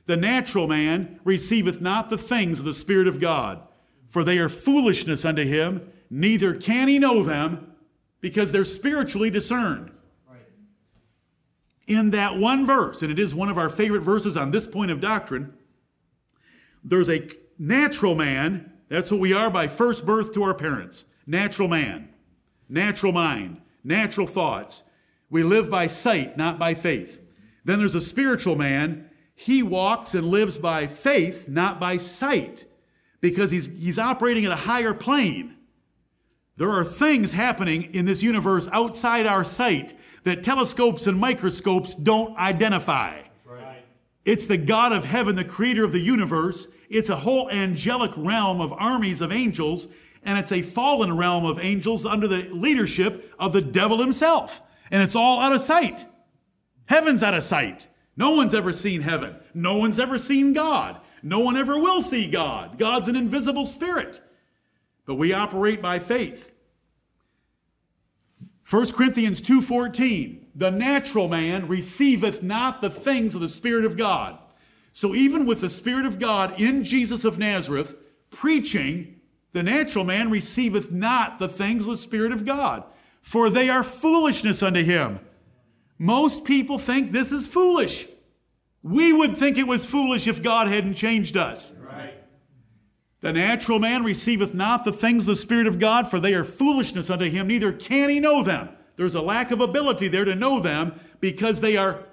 [0.08, 3.60] The natural man receiveth not the things of the spirit of God,
[4.06, 7.74] for they are foolishness unto him, neither can he know them
[8.22, 9.90] because they're spiritually discerned.
[11.86, 14.90] In that one verse, and it is one of our favorite verses on this point
[14.90, 15.52] of doctrine,
[16.82, 17.28] there's a
[17.58, 22.08] natural man that's what we are by first birth to our parents natural man,
[22.70, 24.84] natural mind, natural thoughts.
[25.28, 27.20] We live by sight, not by faith.
[27.66, 29.07] Then there's a spiritual man.
[29.40, 32.64] He walks and lives by faith, not by sight,
[33.20, 35.54] because he's, he's operating at a higher plane.
[36.56, 42.36] There are things happening in this universe outside our sight that telescopes and microscopes don't
[42.36, 43.22] identify.
[43.44, 43.84] Right.
[44.24, 48.60] It's the God of heaven, the creator of the universe, it's a whole angelic realm
[48.60, 49.86] of armies of angels,
[50.24, 54.60] and it's a fallen realm of angels under the leadership of the devil himself.
[54.90, 56.06] And it's all out of sight.
[56.86, 57.86] Heaven's out of sight.
[58.18, 59.36] No one's ever seen heaven.
[59.54, 61.00] No one's ever seen God.
[61.22, 62.78] No one ever will see God.
[62.78, 64.20] God's an invisible spirit.
[65.06, 66.52] But we operate by faith.
[68.68, 74.38] 1 Corinthians 2:14 The natural man receiveth not the things of the spirit of God
[74.98, 77.94] so, even with the Spirit of God in Jesus of Nazareth
[78.30, 79.20] preaching,
[79.52, 82.82] the natural man receiveth not the things of the Spirit of God,
[83.22, 85.20] for they are foolishness unto him.
[85.98, 88.06] Most people think this is foolish.
[88.82, 91.72] We would think it was foolish if God hadn't changed us.
[91.78, 92.14] Right.
[93.20, 96.44] The natural man receiveth not the things of the Spirit of God, for they are
[96.44, 98.68] foolishness unto him, neither can he know them.
[98.96, 102.04] There's a lack of ability there to know them because they are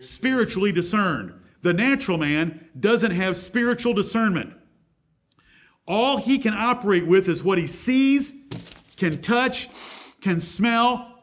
[0.00, 1.32] spiritually discerned
[1.62, 4.52] the natural man doesn't have spiritual discernment.
[5.86, 8.32] All he can operate with is what he sees,
[8.96, 9.68] can touch,
[10.20, 11.14] can smell,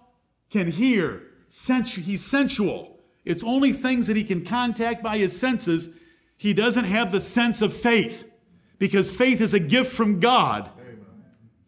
[0.49, 1.22] can hear.
[1.55, 2.99] Sensu- he's sensual.
[3.23, 5.89] It's only things that he can contact by his senses.
[6.37, 8.29] He doesn't have the sense of faith
[8.77, 10.69] because faith is a gift from God.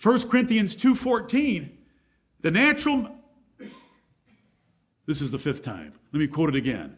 [0.02, 1.72] 1 Corinthians 2:14,
[2.42, 3.16] the natural
[5.06, 5.94] This is the fifth time.
[6.12, 6.98] Let me quote it again.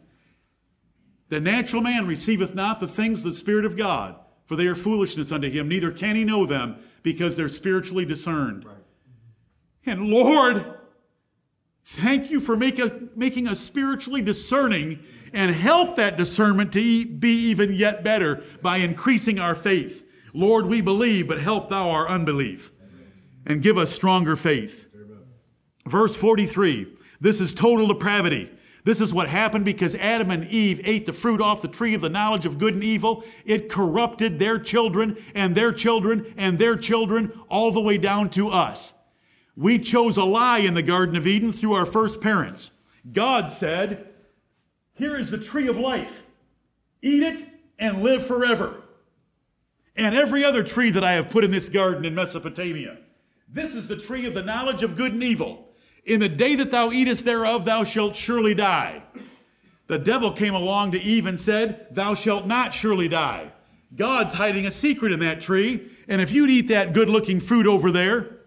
[1.28, 4.16] The natural man receiveth not the things of the Spirit of God,
[4.46, 8.64] for they are foolishness unto him, neither can he know them, because they're spiritually discerned.
[8.64, 8.74] Right.
[9.86, 10.79] And Lord,
[11.84, 15.00] thank you for make a, making us spiritually discerning
[15.32, 20.04] and help that discernment to be even yet better by increasing our faith.
[20.32, 22.72] Lord, we believe, but help thou our unbelief
[23.46, 24.86] and give us stronger faith.
[25.86, 28.50] Verse 43 this is total depravity.
[28.82, 32.00] This is what happened because Adam and Eve ate the fruit off the tree of
[32.00, 33.24] the knowledge of good and evil.
[33.44, 38.48] It corrupted their children and their children and their children all the way down to
[38.48, 38.94] us.
[39.60, 42.70] We chose a lie in the Garden of Eden through our first parents.
[43.12, 44.08] God said,
[44.94, 46.22] Here is the tree of life.
[47.02, 47.46] Eat it
[47.78, 48.82] and live forever.
[49.94, 53.00] And every other tree that I have put in this garden in Mesopotamia.
[53.50, 55.68] This is the tree of the knowledge of good and evil.
[56.06, 59.02] In the day that thou eatest thereof, thou shalt surely die.
[59.88, 63.52] The devil came along to Eve and said, Thou shalt not surely die.
[63.94, 67.66] God's hiding a secret in that tree, and if you'd eat that good looking fruit
[67.66, 68.39] over there,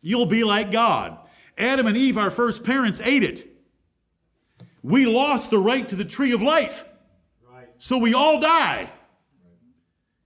[0.00, 1.18] you'll be like God.
[1.58, 3.46] Adam and Eve, our first parents, ate it.
[4.82, 6.84] We lost the right to the tree of life.
[7.78, 8.90] So we all die.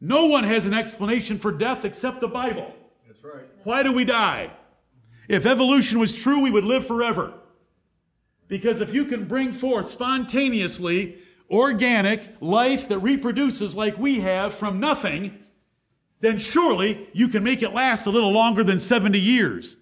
[0.00, 2.74] No one has an explanation for death except the Bible.
[3.06, 3.44] That's right.
[3.62, 4.50] Why do we die?
[5.28, 7.32] If evolution was true, we would live forever.
[8.48, 11.18] Because if you can bring forth spontaneously
[11.48, 15.38] organic life that reproduces like we have from nothing,
[16.24, 19.76] then surely you can make it last a little longer than 70 years.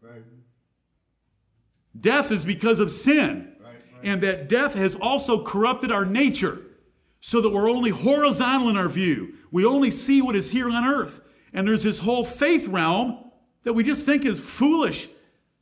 [0.00, 0.22] Right.
[1.98, 3.56] Death is because of sin.
[3.60, 3.80] Right, right.
[4.02, 6.62] And that death has also corrupted our nature
[7.20, 9.34] so that we're only horizontal in our view.
[9.50, 11.20] We only see what is here on earth.
[11.52, 13.30] And there's this whole faith realm
[13.62, 15.08] that we just think is foolish.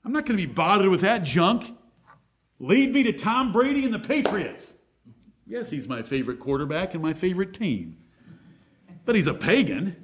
[0.05, 1.76] I'm not going to be bothered with that junk.
[2.59, 4.74] Lead me to Tom Brady and the Patriots.
[5.47, 7.99] Yes, he's my favorite quarterback and my favorite team.
[9.05, 9.97] But he's a pagan,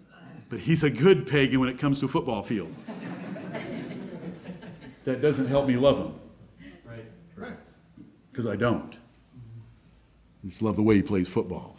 [0.48, 2.74] but he's a good pagan when it comes to a football field.
[5.04, 6.14] that doesn't help me love him.
[7.36, 7.56] Right.
[8.30, 8.94] Because I don't.
[10.44, 11.76] I just love the way he plays football.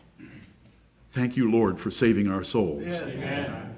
[1.11, 2.83] Thank you, Lord, for saving our souls.
[2.85, 3.15] Yes.
[3.15, 3.75] Amen.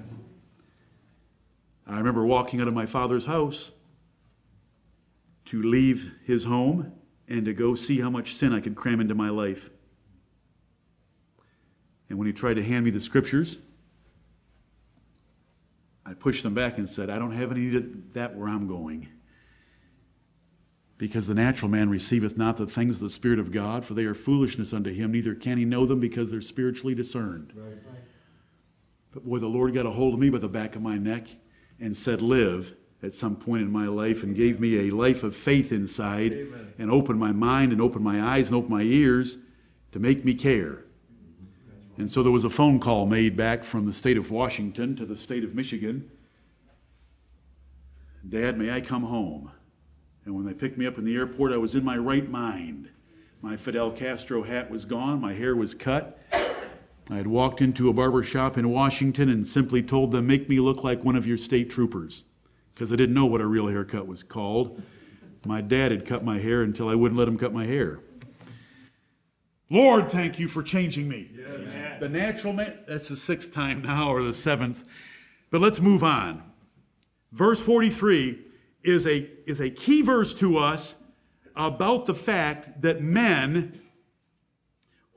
[1.86, 3.70] I remember walking out of my father's house
[5.46, 6.92] to leave his home
[7.28, 9.70] and to go see how much sin I could cram into my life.
[12.08, 13.58] And when he tried to hand me the scriptures,
[16.04, 19.08] I pushed them back and said, I don't have any of that where I'm going.
[20.98, 24.04] Because the natural man receiveth not the things of the Spirit of God, for they
[24.04, 27.52] are foolishness unto him, neither can he know them because they're spiritually discerned.
[27.54, 27.78] Right.
[29.12, 31.26] But boy, the Lord got a hold of me by the back of my neck
[31.78, 35.34] and said, Live at some point in my life and gave me a life of
[35.34, 36.72] faith inside Amen.
[36.78, 39.38] and opened my mind and opened my eyes and opened my ears
[39.90, 40.84] to make me care.
[42.02, 45.06] And so there was a phone call made back from the state of Washington to
[45.06, 46.10] the state of Michigan.
[48.28, 49.52] Dad, may I come home?
[50.24, 52.90] And when they picked me up in the airport, I was in my right mind.
[53.40, 57.92] My Fidel Castro hat was gone, my hair was cut, I had walked into a
[57.92, 61.38] barber shop in Washington and simply told them, Make me look like one of your
[61.38, 62.24] state troopers,
[62.74, 64.82] because I didn't know what a real haircut was called.
[65.46, 68.00] My dad had cut my hair until I wouldn't let him cut my hair.
[69.70, 71.30] Lord, thank you for changing me.
[71.34, 71.81] Yes.
[72.02, 74.82] The natural man, that's the sixth time now, or the seventh.
[75.52, 76.42] But let's move on.
[77.30, 78.44] Verse 43
[78.82, 80.96] is a, is a key verse to us
[81.54, 83.80] about the fact that men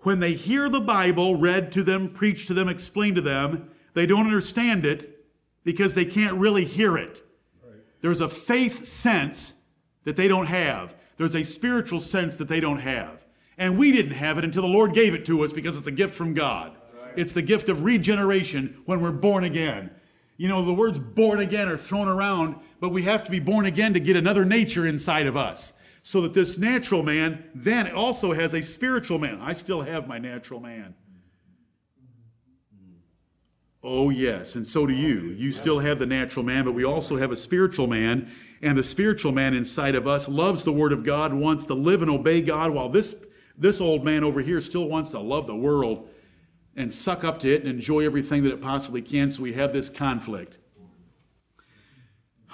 [0.01, 4.05] when they hear the Bible read to them, preached to them, explained to them, they
[4.05, 5.25] don't understand it
[5.63, 7.23] because they can't really hear it.
[7.63, 7.79] Right.
[8.01, 9.53] There's a faith sense
[10.03, 13.24] that they don't have, there's a spiritual sense that they don't have.
[13.58, 15.91] And we didn't have it until the Lord gave it to us because it's a
[15.91, 16.76] gift from God.
[17.16, 19.91] It's the gift of regeneration when we're born again.
[20.38, 23.66] You know, the words born again are thrown around, but we have to be born
[23.66, 25.72] again to get another nature inside of us
[26.03, 29.39] so that this natural man then also has a spiritual man.
[29.41, 30.93] I still have my natural man.
[33.82, 35.30] Oh, yes, and so do you.
[35.38, 38.32] You still have the natural man, but we also have a spiritual man,
[38.64, 42.01] and the spiritual man inside of us loves the Word of God, wants to live
[42.01, 43.16] and obey God, while this,
[43.58, 46.10] this old man over here still wants to love the world
[46.76, 49.74] and suck up to it and enjoy everything that it possibly can, so we have
[49.74, 50.58] this conflict.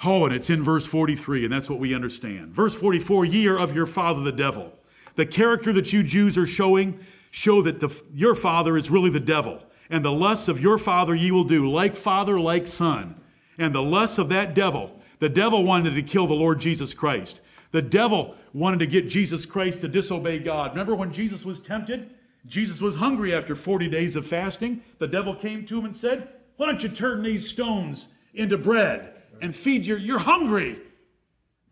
[0.04, 2.52] Oh, and it's in verse 43, and that's what we understand.
[2.54, 4.72] Verse 44 Ye are of your father the devil.
[5.14, 6.98] The character that you Jews are showing
[7.30, 11.14] show that the, your father is really the devil, and the lusts of your father
[11.14, 13.20] ye will do, like father, like son.
[13.58, 17.40] And the lusts of that devil, the devil wanted to kill the Lord Jesus Christ.
[17.70, 20.72] The devil wanted to get Jesus Christ to disobey God.
[20.72, 22.10] Remember when Jesus was tempted?
[22.46, 24.82] Jesus was hungry after 40 days of fasting.
[24.98, 29.14] The devil came to him and said, Why don't you turn these stones into bread
[29.40, 30.78] and feed your, you're hungry.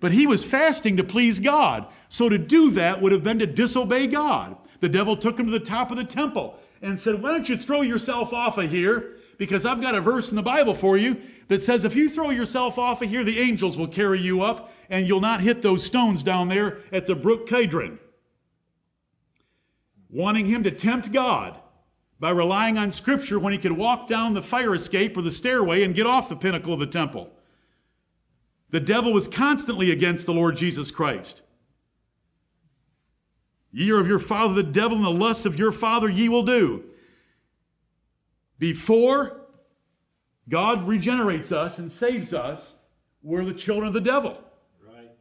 [0.01, 1.87] But he was fasting to please God.
[2.09, 4.57] So to do that would have been to disobey God.
[4.81, 7.57] The devil took him to the top of the temple and said, Why don't you
[7.57, 9.17] throw yourself off of here?
[9.37, 12.31] Because I've got a verse in the Bible for you that says if you throw
[12.31, 15.85] yourself off of here, the angels will carry you up and you'll not hit those
[15.85, 17.99] stones down there at the brook Kidron.
[20.11, 21.59] Wanting him to tempt God
[22.19, 25.85] by relying on Scripture when he could walk down the fire escape or the stairway
[25.85, 27.31] and get off the pinnacle of the temple.
[28.71, 31.43] The devil was constantly against the Lord Jesus Christ.
[33.73, 36.43] Ye are of your father the devil, and the lust of your father ye will
[36.43, 36.85] do.
[38.59, 39.43] Before
[40.49, 42.75] God regenerates us and saves us,
[43.23, 44.43] we're the children of the devil.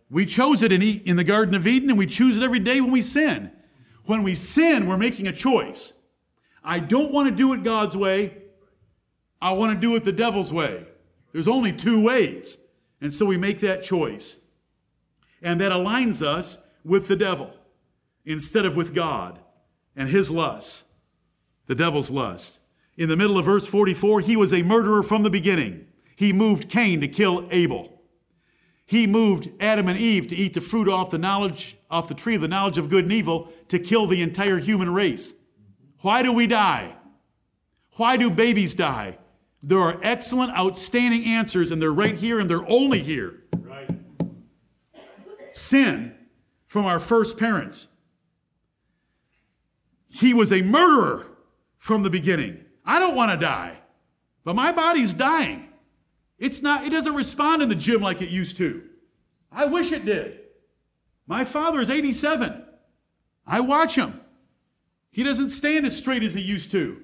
[0.09, 2.81] We chose it in, in the Garden of Eden, and we choose it every day
[2.81, 3.51] when we sin.
[4.05, 5.93] When we sin, we're making a choice.
[6.63, 8.37] I don't want to do it God's way.
[9.41, 10.85] I want to do it the devil's way.
[11.31, 12.57] There's only two ways.
[13.01, 14.37] And so we make that choice.
[15.41, 17.53] And that aligns us with the devil
[18.25, 19.39] instead of with God
[19.95, 20.85] and his lust,
[21.67, 22.59] the devil's lust.
[22.97, 25.87] In the middle of verse 44, he was a murderer from the beginning.
[26.15, 27.98] He moved Cain to kill Abel.
[28.89, 32.33] He moved Adam and Eve to eat the fruit off the knowledge off the tree
[32.33, 35.31] of the knowledge of good and evil to kill the entire human race.
[36.01, 36.95] Why do we die?
[37.97, 39.19] Why do babies die?
[39.61, 43.43] There are excellent, outstanding answers, and they're right here, and they're only here.
[43.59, 43.91] Right.
[45.51, 46.15] Sin
[46.65, 47.89] from our first parents.
[50.07, 51.27] He was a murderer
[51.77, 52.65] from the beginning.
[52.83, 53.81] I don't want to die,
[54.43, 55.68] but my body's dying.
[56.39, 58.83] It's not, it doesn't respond in the gym like it used to.
[59.51, 60.39] I wish it did.
[61.27, 62.63] My father is 87.
[63.45, 64.19] I watch him.
[65.11, 67.01] He doesn't stand as straight as he used to.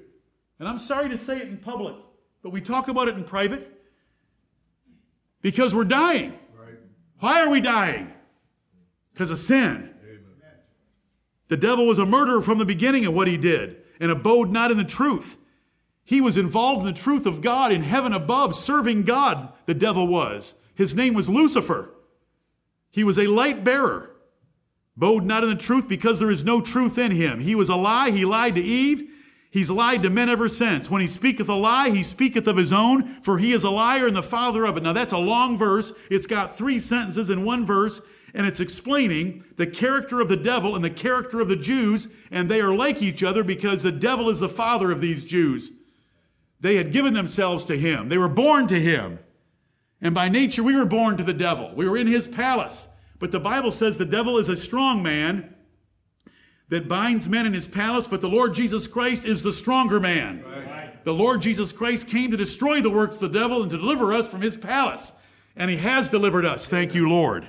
[0.59, 1.95] And I'm sorry to say it in public,
[2.41, 3.71] but we talk about it in private
[5.41, 6.31] because we're dying.
[6.57, 6.75] Right.
[7.19, 8.11] Why are we dying?
[9.13, 9.91] Because of sin.
[10.01, 10.23] Amen.
[11.49, 14.71] The devil was a murderer from the beginning of what he did and abode not
[14.71, 15.37] in the truth.
[16.05, 20.07] He was involved in the truth of God in heaven above, serving God, the devil
[20.07, 20.53] was.
[20.75, 21.89] His name was Lucifer.
[22.91, 24.11] He was a light bearer.
[24.95, 27.39] Bode not in the truth because there is no truth in him.
[27.39, 28.11] He was a lie.
[28.11, 29.11] He lied to Eve.
[29.49, 30.89] He's lied to men ever since.
[30.89, 34.05] When he speaketh a lie, he speaketh of his own, for he is a liar
[34.05, 34.83] and the father of it.
[34.83, 35.91] Now that's a long verse.
[36.11, 38.01] It's got three sentences in one verse,
[38.33, 42.49] and it's explaining the character of the devil and the character of the Jews, and
[42.49, 45.71] they are like each other because the devil is the father of these Jews.
[46.65, 48.09] They had given themselves to him.
[48.09, 49.19] They were born to him.
[50.01, 51.71] And by nature, we were born to the devil.
[51.75, 52.87] We were in his palace.
[53.19, 55.53] But the Bible says the devil is a strong man
[56.69, 60.43] that binds men in his palace, but the Lord Jesus Christ is the stronger man.
[60.43, 61.05] Right.
[61.05, 64.11] The Lord Jesus Christ came to destroy the works of the devil and to deliver
[64.11, 65.11] us from his palace.
[65.55, 66.65] And he has delivered us.
[66.65, 67.47] Thank you, Lord.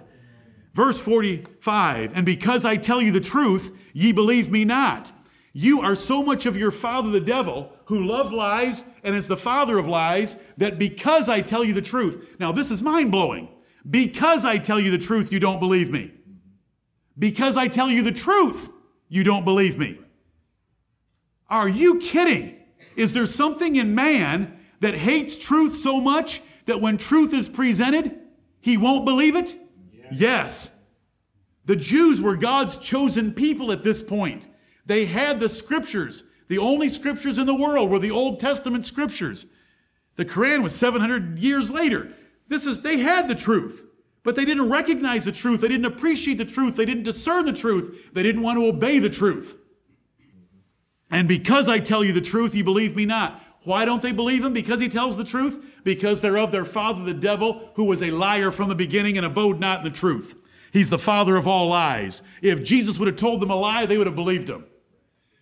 [0.74, 5.10] Verse 45 And because I tell you the truth, ye believe me not.
[5.58, 9.38] You are so much of your father, the devil, who loved lies and is the
[9.38, 12.36] father of lies, that because I tell you the truth.
[12.38, 13.48] Now, this is mind blowing.
[13.88, 16.12] Because I tell you the truth, you don't believe me.
[17.18, 18.68] Because I tell you the truth,
[19.08, 19.98] you don't believe me.
[21.48, 22.58] Are you kidding?
[22.94, 28.14] Is there something in man that hates truth so much that when truth is presented,
[28.60, 29.56] he won't believe it?
[29.90, 30.12] Yes.
[30.12, 30.70] yes.
[31.64, 34.48] The Jews were God's chosen people at this point.
[34.86, 36.24] They had the scriptures.
[36.48, 39.46] The only scriptures in the world were the Old Testament scriptures.
[40.14, 42.12] The Quran was 700 years later.
[42.48, 43.84] This is, they had the truth,
[44.22, 45.60] but they didn't recognize the truth.
[45.60, 46.76] They didn't appreciate the truth.
[46.76, 48.10] They didn't discern the truth.
[48.12, 49.58] They didn't want to obey the truth.
[51.10, 53.42] And because I tell you the truth, you believe me not.
[53.64, 54.52] Why don't they believe him?
[54.52, 55.64] Because he tells the truth?
[55.82, 59.26] Because they're of their father, the devil, who was a liar from the beginning and
[59.26, 60.36] abode not in the truth.
[60.72, 62.22] He's the father of all lies.
[62.42, 64.66] If Jesus would have told them a lie, they would have believed him.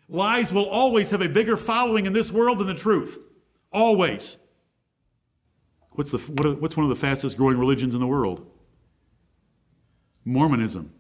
[0.08, 3.18] Lies will always have a bigger following in this world than the truth.
[3.72, 4.36] Always.
[5.92, 8.50] What's, the, what, what's one of the fastest growing religions in the world?
[10.24, 10.92] Mormonism.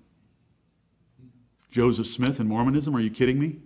[1.70, 3.58] Joseph Smith and Mormonism, are you kidding me?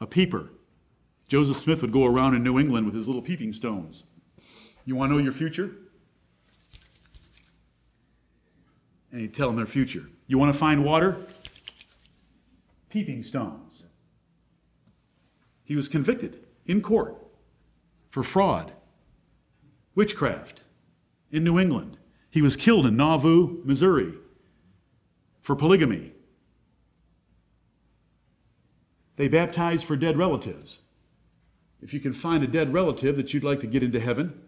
[0.00, 0.50] A peeper.
[1.28, 4.04] Joseph Smith would go around in New England with his little peeping stones.
[4.84, 5.72] You want to know your future?
[9.12, 10.08] And he'd tell them their future.
[10.26, 11.26] You want to find water?
[12.88, 13.84] Peeping stones.
[15.64, 17.16] He was convicted in court
[18.10, 18.72] for fraud.
[19.94, 20.62] witchcraft
[21.32, 21.96] in New England.
[22.30, 24.14] He was killed in Nauvoo, Missouri
[25.40, 26.12] for polygamy.
[29.16, 30.80] They baptize for dead relatives.
[31.80, 34.40] If you can find a dead relative that you'd like to get into heaven,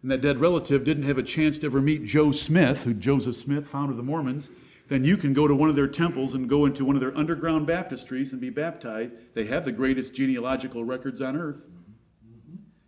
[0.00, 3.36] and that dead relative didn't have a chance to ever meet Joe Smith, who Joseph
[3.36, 4.48] Smith, founder of the Mormons,
[4.88, 7.16] then you can go to one of their temples and go into one of their
[7.16, 9.12] underground baptistries and be baptized.
[9.34, 11.66] They have the greatest genealogical records on earth.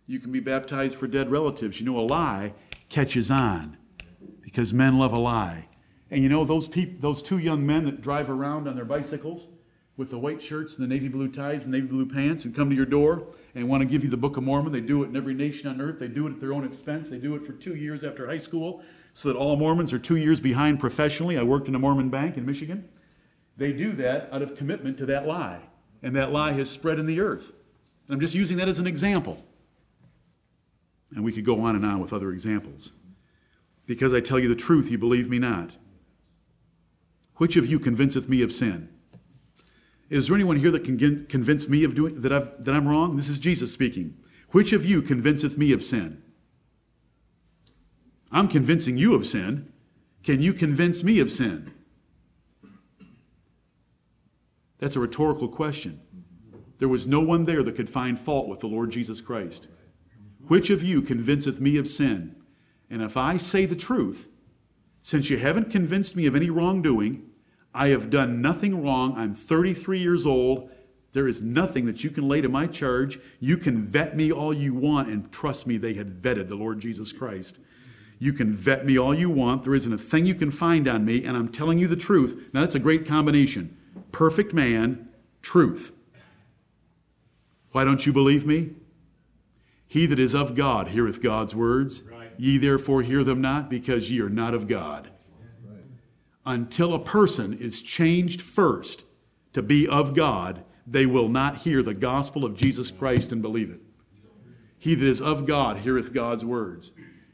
[0.07, 1.79] You can be baptized for dead relatives.
[1.79, 2.53] You know, a lie
[2.89, 3.77] catches on
[4.41, 5.67] because men love a lie.
[6.09, 9.47] And you know, those, peop- those two young men that drive around on their bicycles
[9.95, 12.69] with the white shirts and the navy blue ties and navy blue pants and come
[12.69, 14.73] to your door and want to give you the Book of Mormon.
[14.73, 15.99] They do it in every nation on earth.
[15.99, 17.09] They do it at their own expense.
[17.09, 18.81] They do it for two years after high school
[19.13, 21.37] so that all Mormons are two years behind professionally.
[21.37, 22.87] I worked in a Mormon bank in Michigan.
[23.57, 25.61] They do that out of commitment to that lie.
[26.01, 27.51] And that lie has spread in the earth.
[28.07, 29.43] And I'm just using that as an example.
[31.11, 32.93] And we could go on and on with other examples.
[33.85, 35.71] Because I tell you the truth, you believe me not.
[37.35, 38.89] Which of you convinceth me of sin?
[40.09, 43.15] Is there anyone here that can convince me of doing that, I've, that I'm wrong?
[43.15, 44.17] This is Jesus speaking.
[44.49, 46.20] Which of you convinceth me of sin?
[48.31, 49.71] I'm convincing you of sin.
[50.23, 51.73] Can you convince me of sin?
[54.79, 56.01] That's a rhetorical question.
[56.77, 59.67] There was no one there that could find fault with the Lord Jesus Christ.
[60.47, 62.35] Which of you convinceth me of sin?
[62.89, 64.27] And if I say the truth,
[65.01, 67.29] since you haven't convinced me of any wrongdoing,
[67.73, 69.13] I have done nothing wrong.
[69.15, 70.69] I'm 33 years old.
[71.13, 73.19] There is nothing that you can lay to my charge.
[73.39, 76.79] You can vet me all you want, and trust me, they had vetted the Lord
[76.79, 77.59] Jesus Christ.
[78.21, 79.63] You can vet me all you want.
[79.63, 82.49] There isn't a thing you can find on me, and I'm telling you the truth.
[82.53, 83.75] Now, that's a great combination
[84.13, 85.09] perfect man,
[85.41, 85.93] truth.
[87.71, 88.71] Why don't you believe me?
[89.87, 92.03] He that is of God heareth God's words.
[92.03, 92.31] Right.
[92.37, 95.11] Ye therefore hear them not, because ye are not of God
[96.45, 99.03] until a person is changed first
[99.53, 103.69] to be of God, they will not hear the gospel of Jesus Christ and believe
[103.69, 103.79] it.
[104.77, 106.91] He that is of God heareth God's words.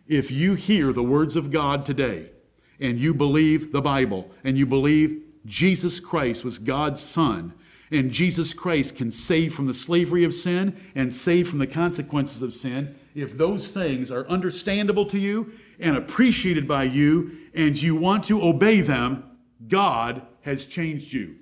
[0.07, 2.31] If you hear the words of God today
[2.79, 7.53] and you believe the Bible and you believe Jesus Christ was God's Son
[7.91, 12.41] and Jesus Christ can save from the slavery of sin and save from the consequences
[12.41, 17.95] of sin, if those things are understandable to you and appreciated by you and you
[17.95, 19.37] want to obey them,
[19.67, 21.35] God has changed you.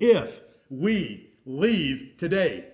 [0.00, 2.66] If we leave today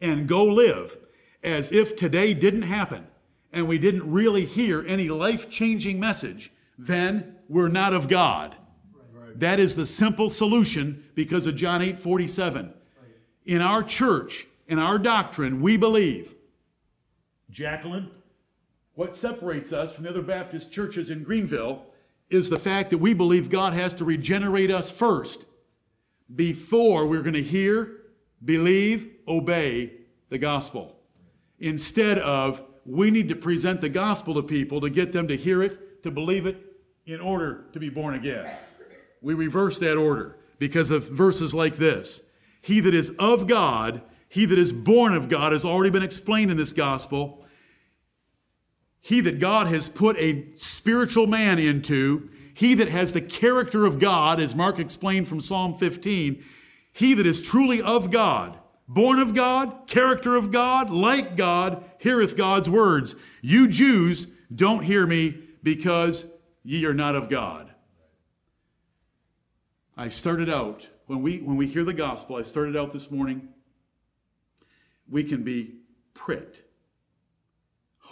[0.00, 0.96] and go live
[1.42, 3.06] as if today didn't happen
[3.52, 8.56] and we didn't really hear any life changing message, then we're not of God.
[9.36, 12.74] That is the simple solution because of John 8 47.
[13.46, 16.34] In our church, in our doctrine, we believe,
[17.50, 18.10] Jacqueline,
[18.94, 21.86] what separates us from the other Baptist churches in Greenville
[22.28, 25.46] is the fact that we believe God has to regenerate us first
[26.34, 28.02] before we're going to hear,
[28.44, 29.92] believe, obey
[30.28, 30.96] the gospel.
[31.58, 35.62] Instead of, we need to present the gospel to people to get them to hear
[35.62, 36.56] it, to believe it,
[37.06, 38.50] in order to be born again.
[39.22, 42.22] We reverse that order because of verses like this
[42.62, 46.50] He that is of God, he that is born of God, has already been explained
[46.50, 47.40] in this gospel
[49.00, 53.98] he that God has put a spiritual man into, he that has the character of
[53.98, 56.44] God, as Mark explained from Psalm 15,
[56.92, 58.58] he that is truly of God,
[58.90, 63.14] born of God, character of God, like God, heareth God's words.
[63.40, 66.26] You Jews don't hear me because
[66.62, 67.72] ye are not of God.
[69.96, 73.48] I started out, when we, when we hear the gospel, I started out this morning,
[75.08, 75.76] we can be
[76.14, 76.62] pricked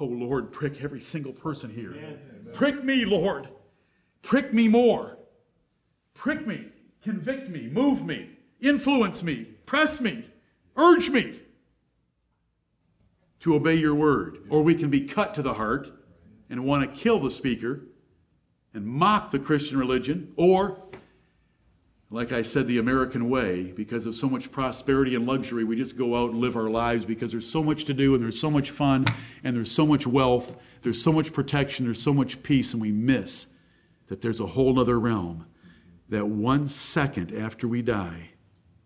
[0.00, 1.94] Oh, Lord, prick every single person here.
[2.54, 3.48] Prick me, Lord.
[4.22, 5.18] Prick me more.
[6.14, 6.66] Prick me.
[7.02, 7.68] Convict me.
[7.68, 8.30] Move me.
[8.60, 9.44] Influence me.
[9.66, 10.24] Press me.
[10.78, 11.40] Urge me
[13.40, 14.38] to obey your word.
[14.48, 15.90] Or we can be cut to the heart
[16.48, 17.82] and want to kill the speaker
[18.72, 20.32] and mock the Christian religion.
[20.36, 20.82] Or
[22.10, 25.98] like I said, the American way, because of so much prosperity and luxury, we just
[25.98, 28.50] go out and live our lives because there's so much to do and there's so
[28.50, 29.04] much fun
[29.44, 32.92] and there's so much wealth, there's so much protection, there's so much peace, and we
[32.92, 33.46] miss
[34.06, 35.46] that there's a whole other realm.
[36.08, 38.30] That one second after we die,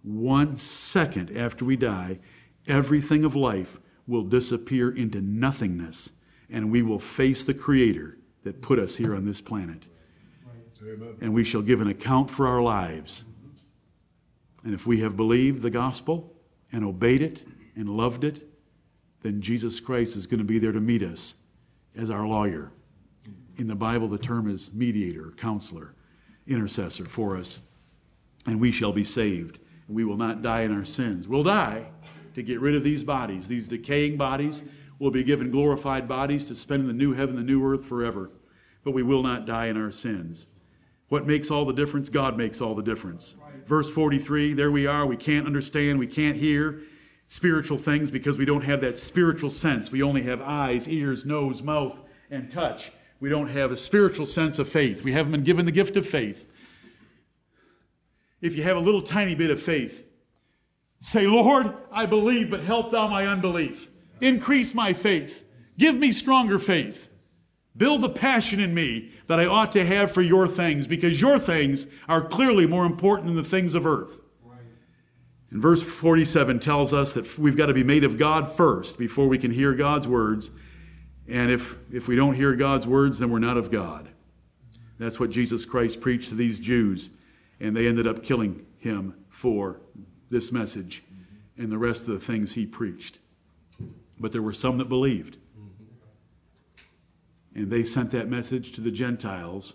[0.02, 2.18] one second after we die,
[2.66, 6.10] everything of life will disappear into nothingness
[6.50, 9.84] and we will face the Creator that put us here on this planet.
[10.82, 11.16] Amen.
[11.20, 13.24] And we shall give an account for our lives.
[14.64, 16.34] And if we have believed the gospel
[16.72, 17.44] and obeyed it
[17.76, 18.48] and loved it
[19.22, 21.34] then Jesus Christ is going to be there to meet us
[21.96, 22.72] as our lawyer.
[23.56, 25.94] In the Bible, the term is mediator, counselor,
[26.46, 27.60] intercessor for us.
[28.46, 29.60] And we shall be saved.
[29.94, 31.28] We will not die in our sins.
[31.28, 31.86] We'll die
[32.34, 34.62] to get rid of these bodies, these decaying bodies.
[34.98, 38.30] We'll be given glorified bodies to spend in the new heaven, the new earth forever.
[38.84, 40.46] But we will not die in our sins.
[41.08, 42.08] What makes all the difference?
[42.08, 43.36] God makes all the difference.
[43.66, 45.06] Verse 43 there we are.
[45.06, 46.80] We can't understand, we can't hear
[47.28, 49.90] spiritual things because we don't have that spiritual sense.
[49.90, 52.92] We only have eyes, ears, nose, mouth, and touch.
[53.20, 55.02] We don't have a spiritual sense of faith.
[55.02, 56.46] We haven't been given the gift of faith.
[58.42, 60.04] If you have a little tiny bit of faith,
[61.00, 63.88] say, Lord, I believe, but help thou my unbelief.
[64.20, 65.44] Increase my faith.
[65.78, 67.08] Give me stronger faith.
[67.76, 71.38] Build the passion in me that I ought to have for your things, because your
[71.38, 74.20] things are clearly more important than the things of earth.
[75.50, 79.28] And verse 47 tells us that we've got to be made of God first before
[79.28, 80.50] we can hear God's words.
[81.28, 84.08] And if, if we don't hear God's words, then we're not of God.
[84.98, 87.10] That's what Jesus Christ preached to these Jews.
[87.62, 89.80] And they ended up killing him for
[90.28, 91.02] this message
[91.56, 93.18] and the rest of the things he preached.
[94.20, 95.38] But there were some that believed.
[97.54, 99.74] And they sent that message to the Gentiles.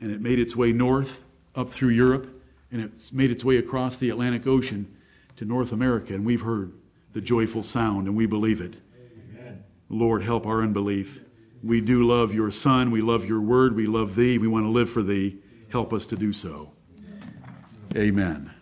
[0.00, 1.20] And it made its way north
[1.54, 2.40] up through Europe
[2.72, 4.94] and it's made its way across the Atlantic Ocean
[5.36, 6.72] to North America, and we've heard
[7.12, 8.78] the joyful sound, and we believe it.
[9.34, 9.64] Amen.
[9.88, 11.20] Lord, help our unbelief.
[11.62, 12.90] We do love your Son.
[12.90, 13.74] We love your word.
[13.74, 14.38] We love thee.
[14.38, 15.38] We want to live for thee.
[15.70, 16.72] Help us to do so.
[17.96, 18.59] Amen.